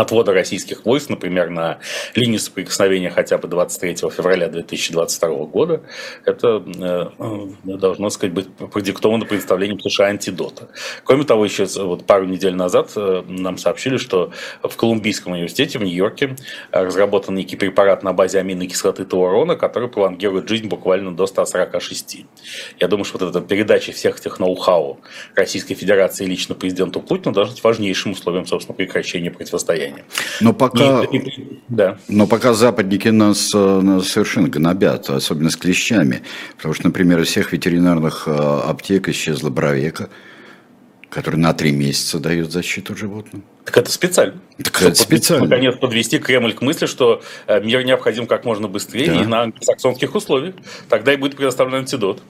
[0.00, 1.78] отвода российских войск, например, на
[2.14, 5.82] линию соприкосновения хотя бы 23 февраля 2022 года,
[6.24, 10.68] это э, должно сказать, быть продиктовано представлением США антидота.
[11.04, 14.32] Кроме того, еще вот пару недель назад э, нам сообщили, что
[14.62, 16.36] в Колумбийском университете в Нью-Йорке
[16.72, 22.24] разработан некий препарат на базе аминной кислоты таурона, который пролонгирует жизнь буквально до 146.
[22.78, 25.00] Я думаю, что вот эта передача всех этих ноу-хау
[25.34, 30.04] Российской Федерации лично президенту Путину должна быть важнейшим условием, собственно, прекращения противостояния состоянии.
[30.40, 31.98] Но пока, и, да.
[32.08, 36.22] но пока западники нас, э, нас совершенно гнобят, особенно с клещами.
[36.56, 40.08] Потому что, например, из всех ветеринарных э, аптек исчезла бровека,
[41.08, 43.44] который на три месяца дает защиту животным.
[43.64, 44.40] Так это специально.
[44.62, 45.46] Так это специально.
[45.46, 49.22] Наконец подвести Кремль к мысли, что э, мир необходим как можно быстрее да.
[49.22, 50.54] и на англосаксонских условиях.
[50.88, 52.22] Тогда и будет предоставлен антидот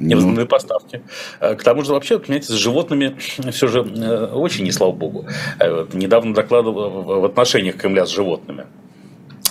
[0.00, 0.48] невозможные ну.
[0.48, 1.02] поставки.
[1.40, 3.16] Э, к тому же, вообще, понимаете, с животными
[3.50, 5.26] все же э, очень не слава богу.
[5.60, 8.66] Э, недавно докладывал в отношениях Кремля с животными.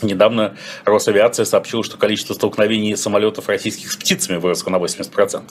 [0.01, 5.43] Недавно Росавиация сообщила, что количество столкновений самолетов российских с птицами выросло на 80%.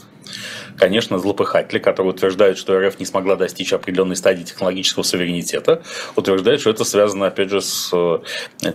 [0.78, 5.82] Конечно, злопыхатели, которые утверждают, что РФ не смогла достичь определенной стадии технологического суверенитета,
[6.16, 7.90] утверждают, что это связано, опять же, с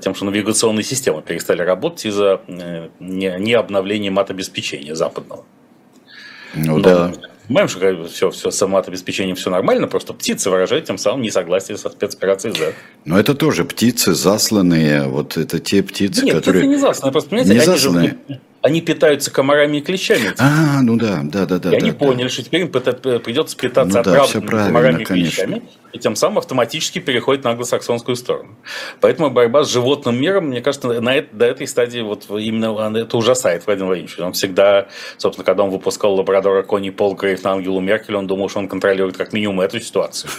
[0.01, 2.41] тем, что навигационные системы перестали работать из-за
[2.99, 5.43] необновления мат-обеспечения западного.
[6.53, 7.13] Ну Но, да.
[7.47, 11.89] Понимаем, что все, все с самообеспечением все нормально, просто птицы выражают тем самым несогласие со
[11.89, 12.73] спецоперацией Z.
[13.03, 16.65] Но это тоже птицы засланные, вот это те птицы, да нет, которые...
[16.65, 18.17] Нет, не засланные, просто, понимаете, не засланные.
[18.29, 20.33] Же, они питаются комарами и клещами.
[20.39, 21.69] А, ну да, да, да, да.
[21.69, 21.97] И да, они да.
[21.97, 26.37] поняли, что теперь им придется питаться ну, да, отравленными комарами и клещами, и тем самым
[26.37, 28.55] автоматически переходит на англосаксонскую сторону.
[29.01, 33.17] Поэтому борьба с животным миром, мне кажется, на это, до этой стадии вот именно это
[33.17, 34.17] ужасает Владимир Владимирович.
[34.19, 34.87] Он всегда,
[35.17, 39.17] собственно, когда он выпускал лабрадора Кони Полгрейв на Ангелу Меркель, он думал, что он контролирует
[39.17, 40.31] как минимум эту ситуацию.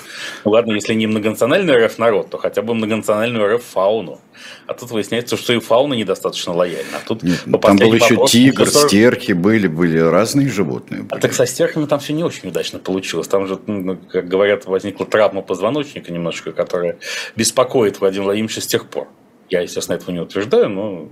[0.47, 4.19] Ну ладно, если не многонациональный РФ народ, то хотя бы многонациональную РФ фауну.
[4.67, 6.99] А тут выясняется, что и фауна недостаточно лояльна.
[7.03, 8.89] А тут Нет, там был еще тигр, 40...
[8.89, 11.03] стерхи были, были разные животные.
[11.03, 11.19] Были.
[11.19, 13.29] А так со стерхами там все не очень удачно получилось.
[13.29, 16.99] Там же, ну, как говорят, возникла травма позвоночника немножечко, которая
[17.37, 19.09] беспокоит Владимира Владимировича с тех пор.
[19.55, 21.09] Я, естественно, этого не утверждаю, но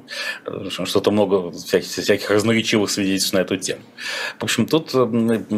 [0.46, 3.82] э, что-то много всяких, всяких разноречивых свидетельств на эту тему.
[4.40, 4.90] В общем, тут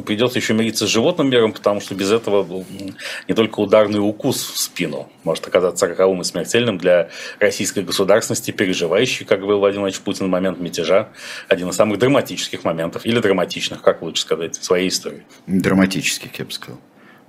[0.05, 2.47] придется еще мириться с животным миром, потому что без этого
[3.27, 7.09] не только ударный укус в спину может оказаться роковым и смертельным для
[7.39, 11.09] российской государственности, переживающей, как говорил Владимир Владимирович Путин, момент мятежа,
[11.49, 15.25] один из самых драматических моментов, или драматичных, как лучше сказать, в своей истории.
[15.47, 16.79] Драматических, я бы сказал.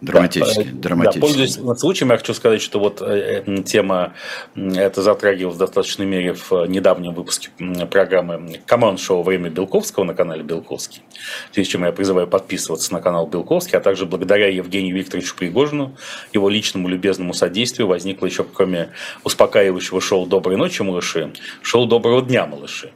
[0.01, 1.19] Драматически, да, драматически.
[1.19, 4.13] Да, пользуясь случаем, я хочу сказать, что вот э, тема
[4.55, 7.49] это затрагивалась в достаточной мере в недавнем выпуске
[7.89, 11.01] программы «Команд шоу Время Белковского» на канале Белковский.
[11.49, 15.35] В связи с чем я призываю подписываться на канал Белковский, а также благодаря Евгению Викторовичу
[15.35, 15.95] Пригожину,
[16.33, 18.89] его личному любезному содействию возникло еще, кроме
[19.23, 21.31] успокаивающего шоу «Доброй ночи, малыши»,
[21.61, 22.91] шоу «Доброго дня, малыши».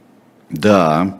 [0.50, 1.18] Да,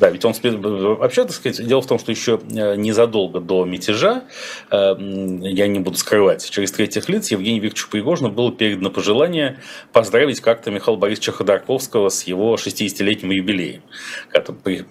[0.00, 4.24] да, ведь он вообще, так сказать, дело в том, что еще э, незадолго до мятежа,
[4.70, 4.94] э,
[5.42, 9.60] я не буду скрывать, через третьих лиц Евгению Викторовичу Пригожину было передано пожелание
[9.92, 13.82] поздравить как-то Михаила Борисовича Ходорковского с его 60-летним юбилеем,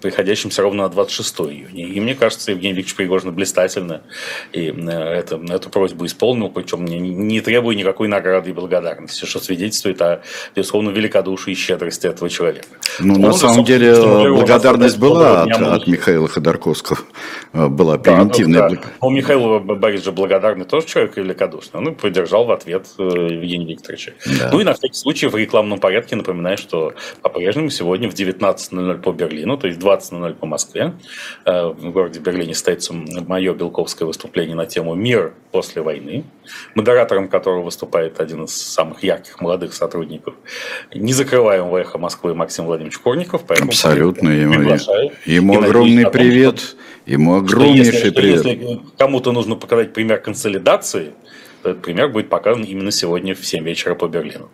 [0.00, 1.86] приходящимся ровно на 26 июня.
[1.88, 4.02] И мне кажется, Евгений Викторович Пригожин блистательно
[4.52, 10.00] и это, эту просьбу исполнил, причем не, не требуя никакой награды и благодарности, что свидетельствует
[10.02, 10.22] о,
[10.54, 12.68] безусловно, великодушии и щедрости этого человека.
[13.00, 16.98] Ну, он на самом деле, благодарность была от, от Михаила Ходорковского,
[17.52, 18.68] э, была превентивная.
[18.68, 18.80] Да, да.
[19.00, 21.78] У Михаила Борисовича благодарный тоже человек великодушный.
[21.78, 24.12] Он ну, поддержал в ответ э, Евгения Викторовича.
[24.38, 24.50] Да.
[24.52, 29.12] Ну и на всякий случай в рекламном порядке напоминаю, что по-прежнему сегодня в 19.00 по
[29.12, 30.94] Берлину, то есть 20.00 по Москве,
[31.44, 36.24] э, в городе Берлине состоится мое белковское выступление на тему «Мир после войны»,
[36.74, 40.34] модератором которого выступает один из самых ярких молодых сотрудников
[40.94, 43.42] незакрываемого эхо Москвы Максим Владимирович Корников.
[43.48, 44.28] Абсолютно.
[44.28, 44.76] Ему,
[45.26, 46.76] ему огромный надеюсь, привет.
[47.06, 48.44] Ему огромнейший если, привет.
[48.44, 51.12] Если кому-то нужно показать пример консолидации,
[51.62, 54.50] этот пример будет показан именно сегодня в 7 вечера по Берлину.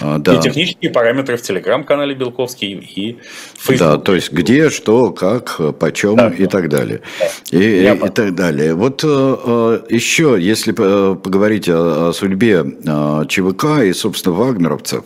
[0.00, 0.34] А, да.
[0.34, 3.18] И технические параметры в телеграм-канале Белковский и
[3.58, 3.78] Facebook.
[3.78, 6.48] Да, то есть где, что, как, почем да, и да.
[6.48, 7.00] так далее.
[7.18, 7.58] Да.
[7.58, 8.74] И, и, и так далее.
[8.74, 15.04] Вот э, еще, если поговорить о, о судьбе э, ЧВК и, собственно, вагнеровцев,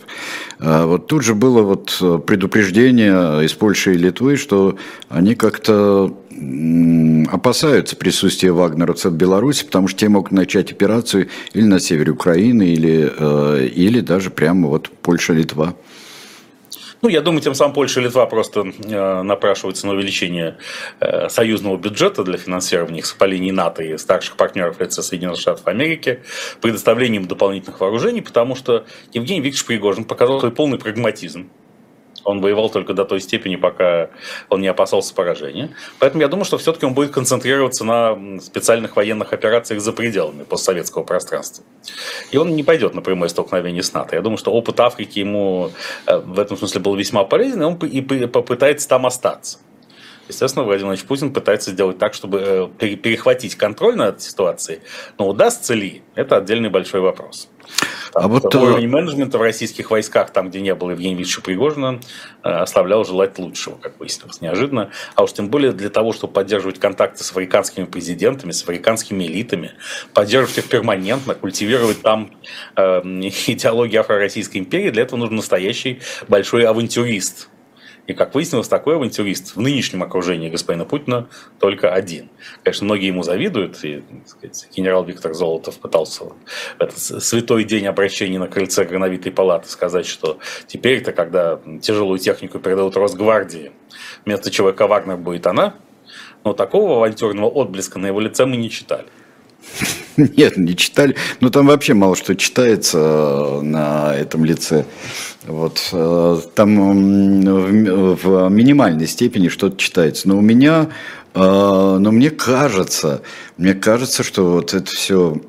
[0.59, 4.77] э, вот тут же было вот предупреждение из Польши и Литвы, что
[5.09, 6.13] они как-то
[7.31, 12.63] опасаются присутствия вагнеровцев в Беларуси, потому что те могут начать операцию или на севере Украины,
[12.63, 15.75] или, э, или даже прямо вот Польша-Литва.
[17.01, 20.57] Ну, я думаю, тем самым Польша и Литва просто э, напрашиваются на увеличение
[20.99, 25.67] э, союзного бюджета для финансирования их по линии НАТО и старших партнеров лица Соединенных Штатов
[25.67, 26.23] Америки,
[26.59, 31.49] предоставлением дополнительных вооружений, потому что Евгений Викторович Пригожин показал свой полный прагматизм
[32.27, 34.09] он воевал только до той степени, пока
[34.49, 35.69] он не опасался поражения.
[35.99, 41.03] Поэтому я думаю, что все-таки он будет концентрироваться на специальных военных операциях за пределами постсоветского
[41.03, 41.63] пространства.
[42.31, 44.17] И он не пойдет на прямое столкновение с НАТО.
[44.17, 45.71] Я думаю, что опыт Африки ему
[46.05, 49.59] э, в этом смысле был весьма полезен, и он и попытается там остаться.
[50.27, 54.81] Естественно, Владимир Владимирович Путин пытается сделать так, чтобы э, перехватить контроль над ситуацией.
[55.17, 57.49] Но удастся ли, это отдельный большой вопрос.
[58.13, 61.99] А вот э, уровень менеджмента в российских войсках, там, где не было Евгения Викторовича Пригожина,
[62.43, 64.91] э, оставлял желать лучшего, как выяснилось, неожиданно.
[65.15, 69.71] А уж тем более для того, чтобы поддерживать контакты с африканскими президентами, с африканскими элитами,
[70.13, 72.31] поддерживать их перманентно, культивировать там
[72.75, 72.99] э,
[73.47, 77.49] идеологию Афро-Российской империи, для этого нужен настоящий большой авантюрист,
[78.07, 81.27] и, как выяснилось, такой авантюрист в нынешнем окружении господина Путина
[81.59, 82.29] только один.
[82.63, 86.33] Конечно, многие ему завидуют, и сказать, генерал Виктор Золотов пытался в
[86.79, 92.95] этот святой день обращения на крыльце Грановитой палаты сказать, что теперь-то, когда тяжелую технику передают
[92.95, 93.73] Росгвардии,
[94.25, 95.75] вместо ЧВК «Вагнер» будет она,
[96.45, 99.07] но такого авантюрного отблеска на его лице мы не читали.
[100.17, 101.15] Нет, не читали.
[101.41, 104.85] Ну, там вообще мало что читается э, на этом лице.
[105.47, 105.89] Вот.
[105.93, 106.75] Э, там
[108.15, 110.27] в минимальной степени что-то читается.
[110.27, 110.89] Но у меня,
[111.33, 113.21] э, но мне кажется,
[113.57, 115.41] мне кажется, что вот это все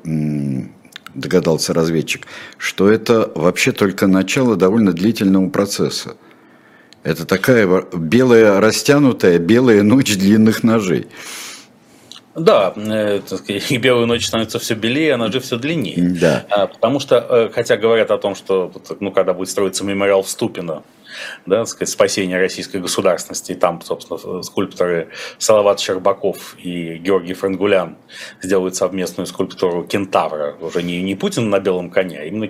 [1.13, 2.27] догадался разведчик,
[2.57, 6.15] что это вообще только начало довольно длительного процесса.
[7.03, 11.07] Это такая белая, растянутая белая ночь длинных ножей.
[12.35, 13.21] Да, э,
[13.69, 15.97] и белую ночь становится все белее, а ножи все длиннее.
[16.19, 16.45] Да.
[16.49, 20.29] А, потому что, э, хотя говорят о том, что ну, когда будет строиться мемориал в
[20.29, 20.83] Ступино,
[21.45, 23.53] да, сказать, спасения российской государственности.
[23.53, 27.97] И там, собственно, скульпторы Салават Щербаков и Георгий Франгулян
[28.41, 30.55] сделают совместную скульптуру кентавра.
[30.61, 32.49] Уже не, не Путин на белом коне, а именно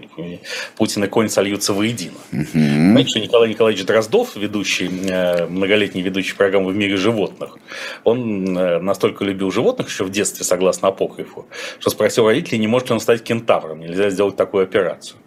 [0.78, 2.18] Путин и конь сольются воедино.
[2.32, 3.08] Угу.
[3.08, 7.58] Что Николай Николаевич Дроздов, ведущий, э, многолетний ведущий программы «В мире животных»,
[8.04, 11.48] он э, настолько любил животных еще в детстве, согласно апокрифу,
[11.80, 15.20] что спросил родителей, не может ли он стать кентавром, нельзя сделать такую операцию.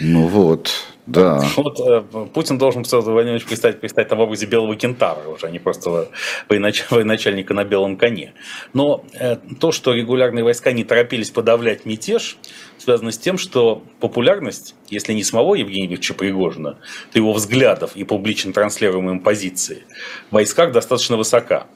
[0.00, 0.70] Ну вот,
[1.06, 1.44] да.
[1.56, 5.58] Вот э, Путин должен Владимирович представить, представить там в образе белого кентавра уже, а не
[5.58, 6.08] просто
[6.48, 6.84] военач...
[6.90, 8.34] военачальника на белом коне.
[8.72, 12.38] Но э, то, что регулярные войска не торопились подавлять мятеж,
[12.78, 16.78] связано с тем, что популярность, если не самого Евгения Викторовича Пригожина,
[17.12, 19.82] то его взглядов и публично транслируемой им позиции
[20.30, 21.66] в войсках достаточно высока.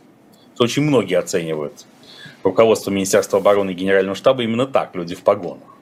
[0.54, 1.84] Это очень многие оценивают
[2.44, 5.75] руководство Министерства обороны и Генерального штаба именно так, люди в погонах.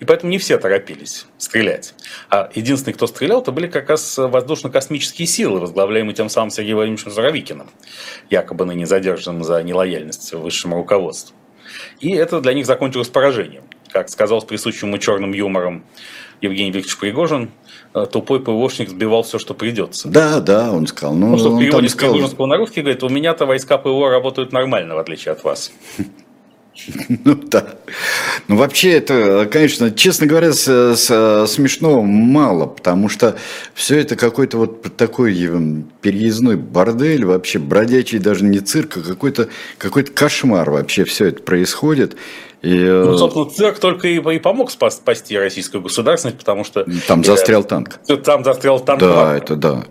[0.00, 1.94] И поэтому не все торопились стрелять.
[2.30, 7.10] А единственные, кто стрелял, это были как раз воздушно-космические силы, возглавляемые тем самым Сергеем Владимировичем
[7.10, 7.68] Суровикиным,
[8.30, 11.34] якобы ныне задержанным за нелояльность высшему руководству.
[12.00, 13.64] И это для них закончилось поражением.
[13.90, 15.84] Как сказал с присущим ему черным юмором
[16.40, 17.50] Евгений Викторович Пригожин,
[17.94, 20.08] «Э, тупой ПВОшник сбивал все, что придется.
[20.08, 21.14] Да, да, он сказал.
[21.14, 24.52] Ну, ну что в переводе с Пригожинского на русский говорит, у меня-то войска ПВО работают
[24.52, 25.72] нормально, в отличие от вас.
[27.24, 27.66] Ну да.
[28.48, 30.66] Ну вообще это, конечно, честно говоря, с,
[30.96, 33.36] с, смешного мало, потому что
[33.74, 35.34] все это какой-то вот такой
[36.00, 39.48] переездной бордель, вообще бродячий даже не цирк, а какой-то
[39.78, 42.16] какой кошмар вообще все это происходит.
[42.62, 46.84] И, э, ну, собственно, цирк только и, и помог спасти российскую государственность, потому что...
[47.06, 48.00] Там застрял танк.
[48.24, 49.00] Там застрял танк.
[49.00, 49.84] Да, это да.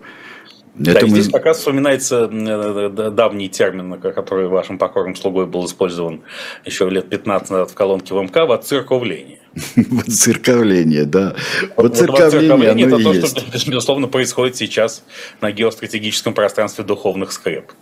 [0.78, 1.20] Да, Это и мы...
[1.20, 6.22] здесь как раз вспоминается э, давний термин, который вашим покорным слугой был использован
[6.64, 9.38] еще лет 15 назад в колонке ВМК– «воцерковление».
[9.76, 11.34] Воцерковление, да.
[11.76, 15.02] Воцерковление– это то, что, безусловно, происходит сейчас
[15.40, 17.72] на геостратегическом пространстве духовных скреп.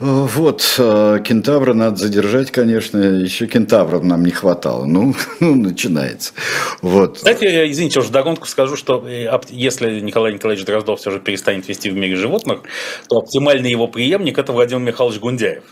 [0.00, 4.84] Вот, э, кентавра надо задержать, конечно, еще кентавров нам не хватало.
[4.84, 6.34] Ну, ну начинается.
[6.82, 7.16] Вот.
[7.16, 11.66] Кстати, я, извините, уже догонку скажу, что э, если Николай Николаевич Дроздов все же перестанет
[11.68, 12.60] вести в мире животных,
[13.08, 15.64] то оптимальный его преемник– это Владимир Михайлович Гундяев.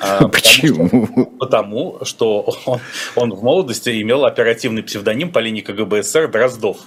[0.00, 1.34] А, Почему?
[1.40, 2.80] Потому что, потому что он,
[3.16, 6.78] он в молодости имел оперативный псевдоним по линии КГБ СССР Дроздов.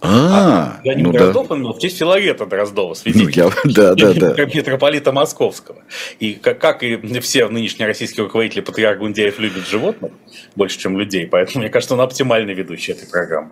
[0.00, 1.54] А, а ну Дроздов да.
[1.54, 4.44] он в честь Филарета Дроздова, святителя, ну, я, да, да, да.
[4.44, 5.78] митрополита Московского.
[6.20, 10.12] И как, как и все нынешние российские руководители, патриарх Гундяев любит животных
[10.54, 13.50] больше, чем людей, поэтому мне кажется, он оптимальный ведущий этой программы.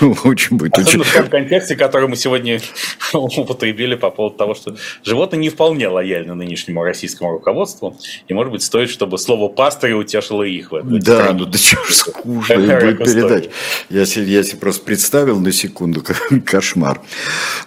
[0.24, 0.78] Очень будет.
[0.78, 2.60] Особенно в том контексте, который мы сегодня
[3.12, 7.96] употребили по поводу того, что животные не вполне лояльны нынешнему российскому руководству,
[8.28, 10.72] и, может быть, стоит, чтобы слово пастыря утешило их.
[10.72, 13.50] В да, ну да чего ж скучно будет передать.
[13.88, 15.79] Я я себе просто представил на секунду,
[16.46, 17.00] кошмар.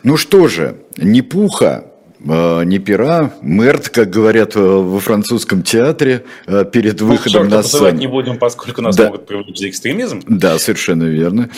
[0.03, 1.92] Ну что же, не пуха,
[2.23, 7.91] не пера, мерт, как говорят э, во французском театре, э, перед ну, выходом на сцену.
[7.91, 9.05] не будем, поскольку нас да.
[9.05, 10.21] могут привлечь за экстремизм.
[10.27, 11.49] Да, совершенно верно.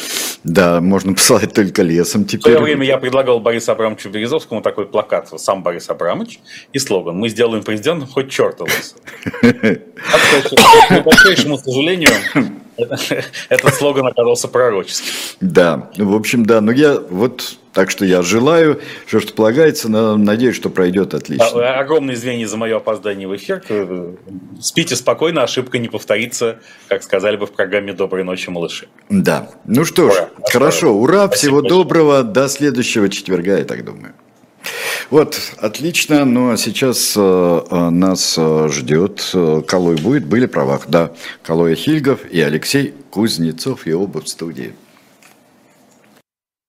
[0.44, 2.54] Да, можно посылать только лесом теперь.
[2.54, 6.40] В свое время я предлагал Борису Абрамовичу Березовскому такой плакат, сам Борис Абрамович,
[6.74, 9.02] и слоган «Мы сделаем президентом хоть черта лысого».
[10.90, 12.10] К большому сожалению,
[13.50, 15.14] этот слоган оказался пророческим.
[15.42, 16.62] Да, в общем, да.
[16.62, 21.78] Но я вот так что я желаю, что что полагается, но надеюсь, что пройдет отлично.
[21.78, 23.62] Огромное извинение за мое опоздание в эфир.
[24.62, 28.88] Спите спокойно, ошибка не повторится, как сказали бы в программе «Доброй ночи, малыши».
[29.10, 29.50] Да.
[29.66, 30.30] Ну что ж, ура.
[30.50, 31.70] хорошо, ура, Спасибо всего большое.
[31.84, 34.14] доброго, до следующего четверга, я так думаю.
[35.10, 36.24] Вот, отлично.
[36.24, 41.12] Ну а сейчас э, э нас э, ждет э, Калой будет, были правах, да.
[41.44, 44.74] Калой Хильгов и Алексей Кузнецов и оба в студии.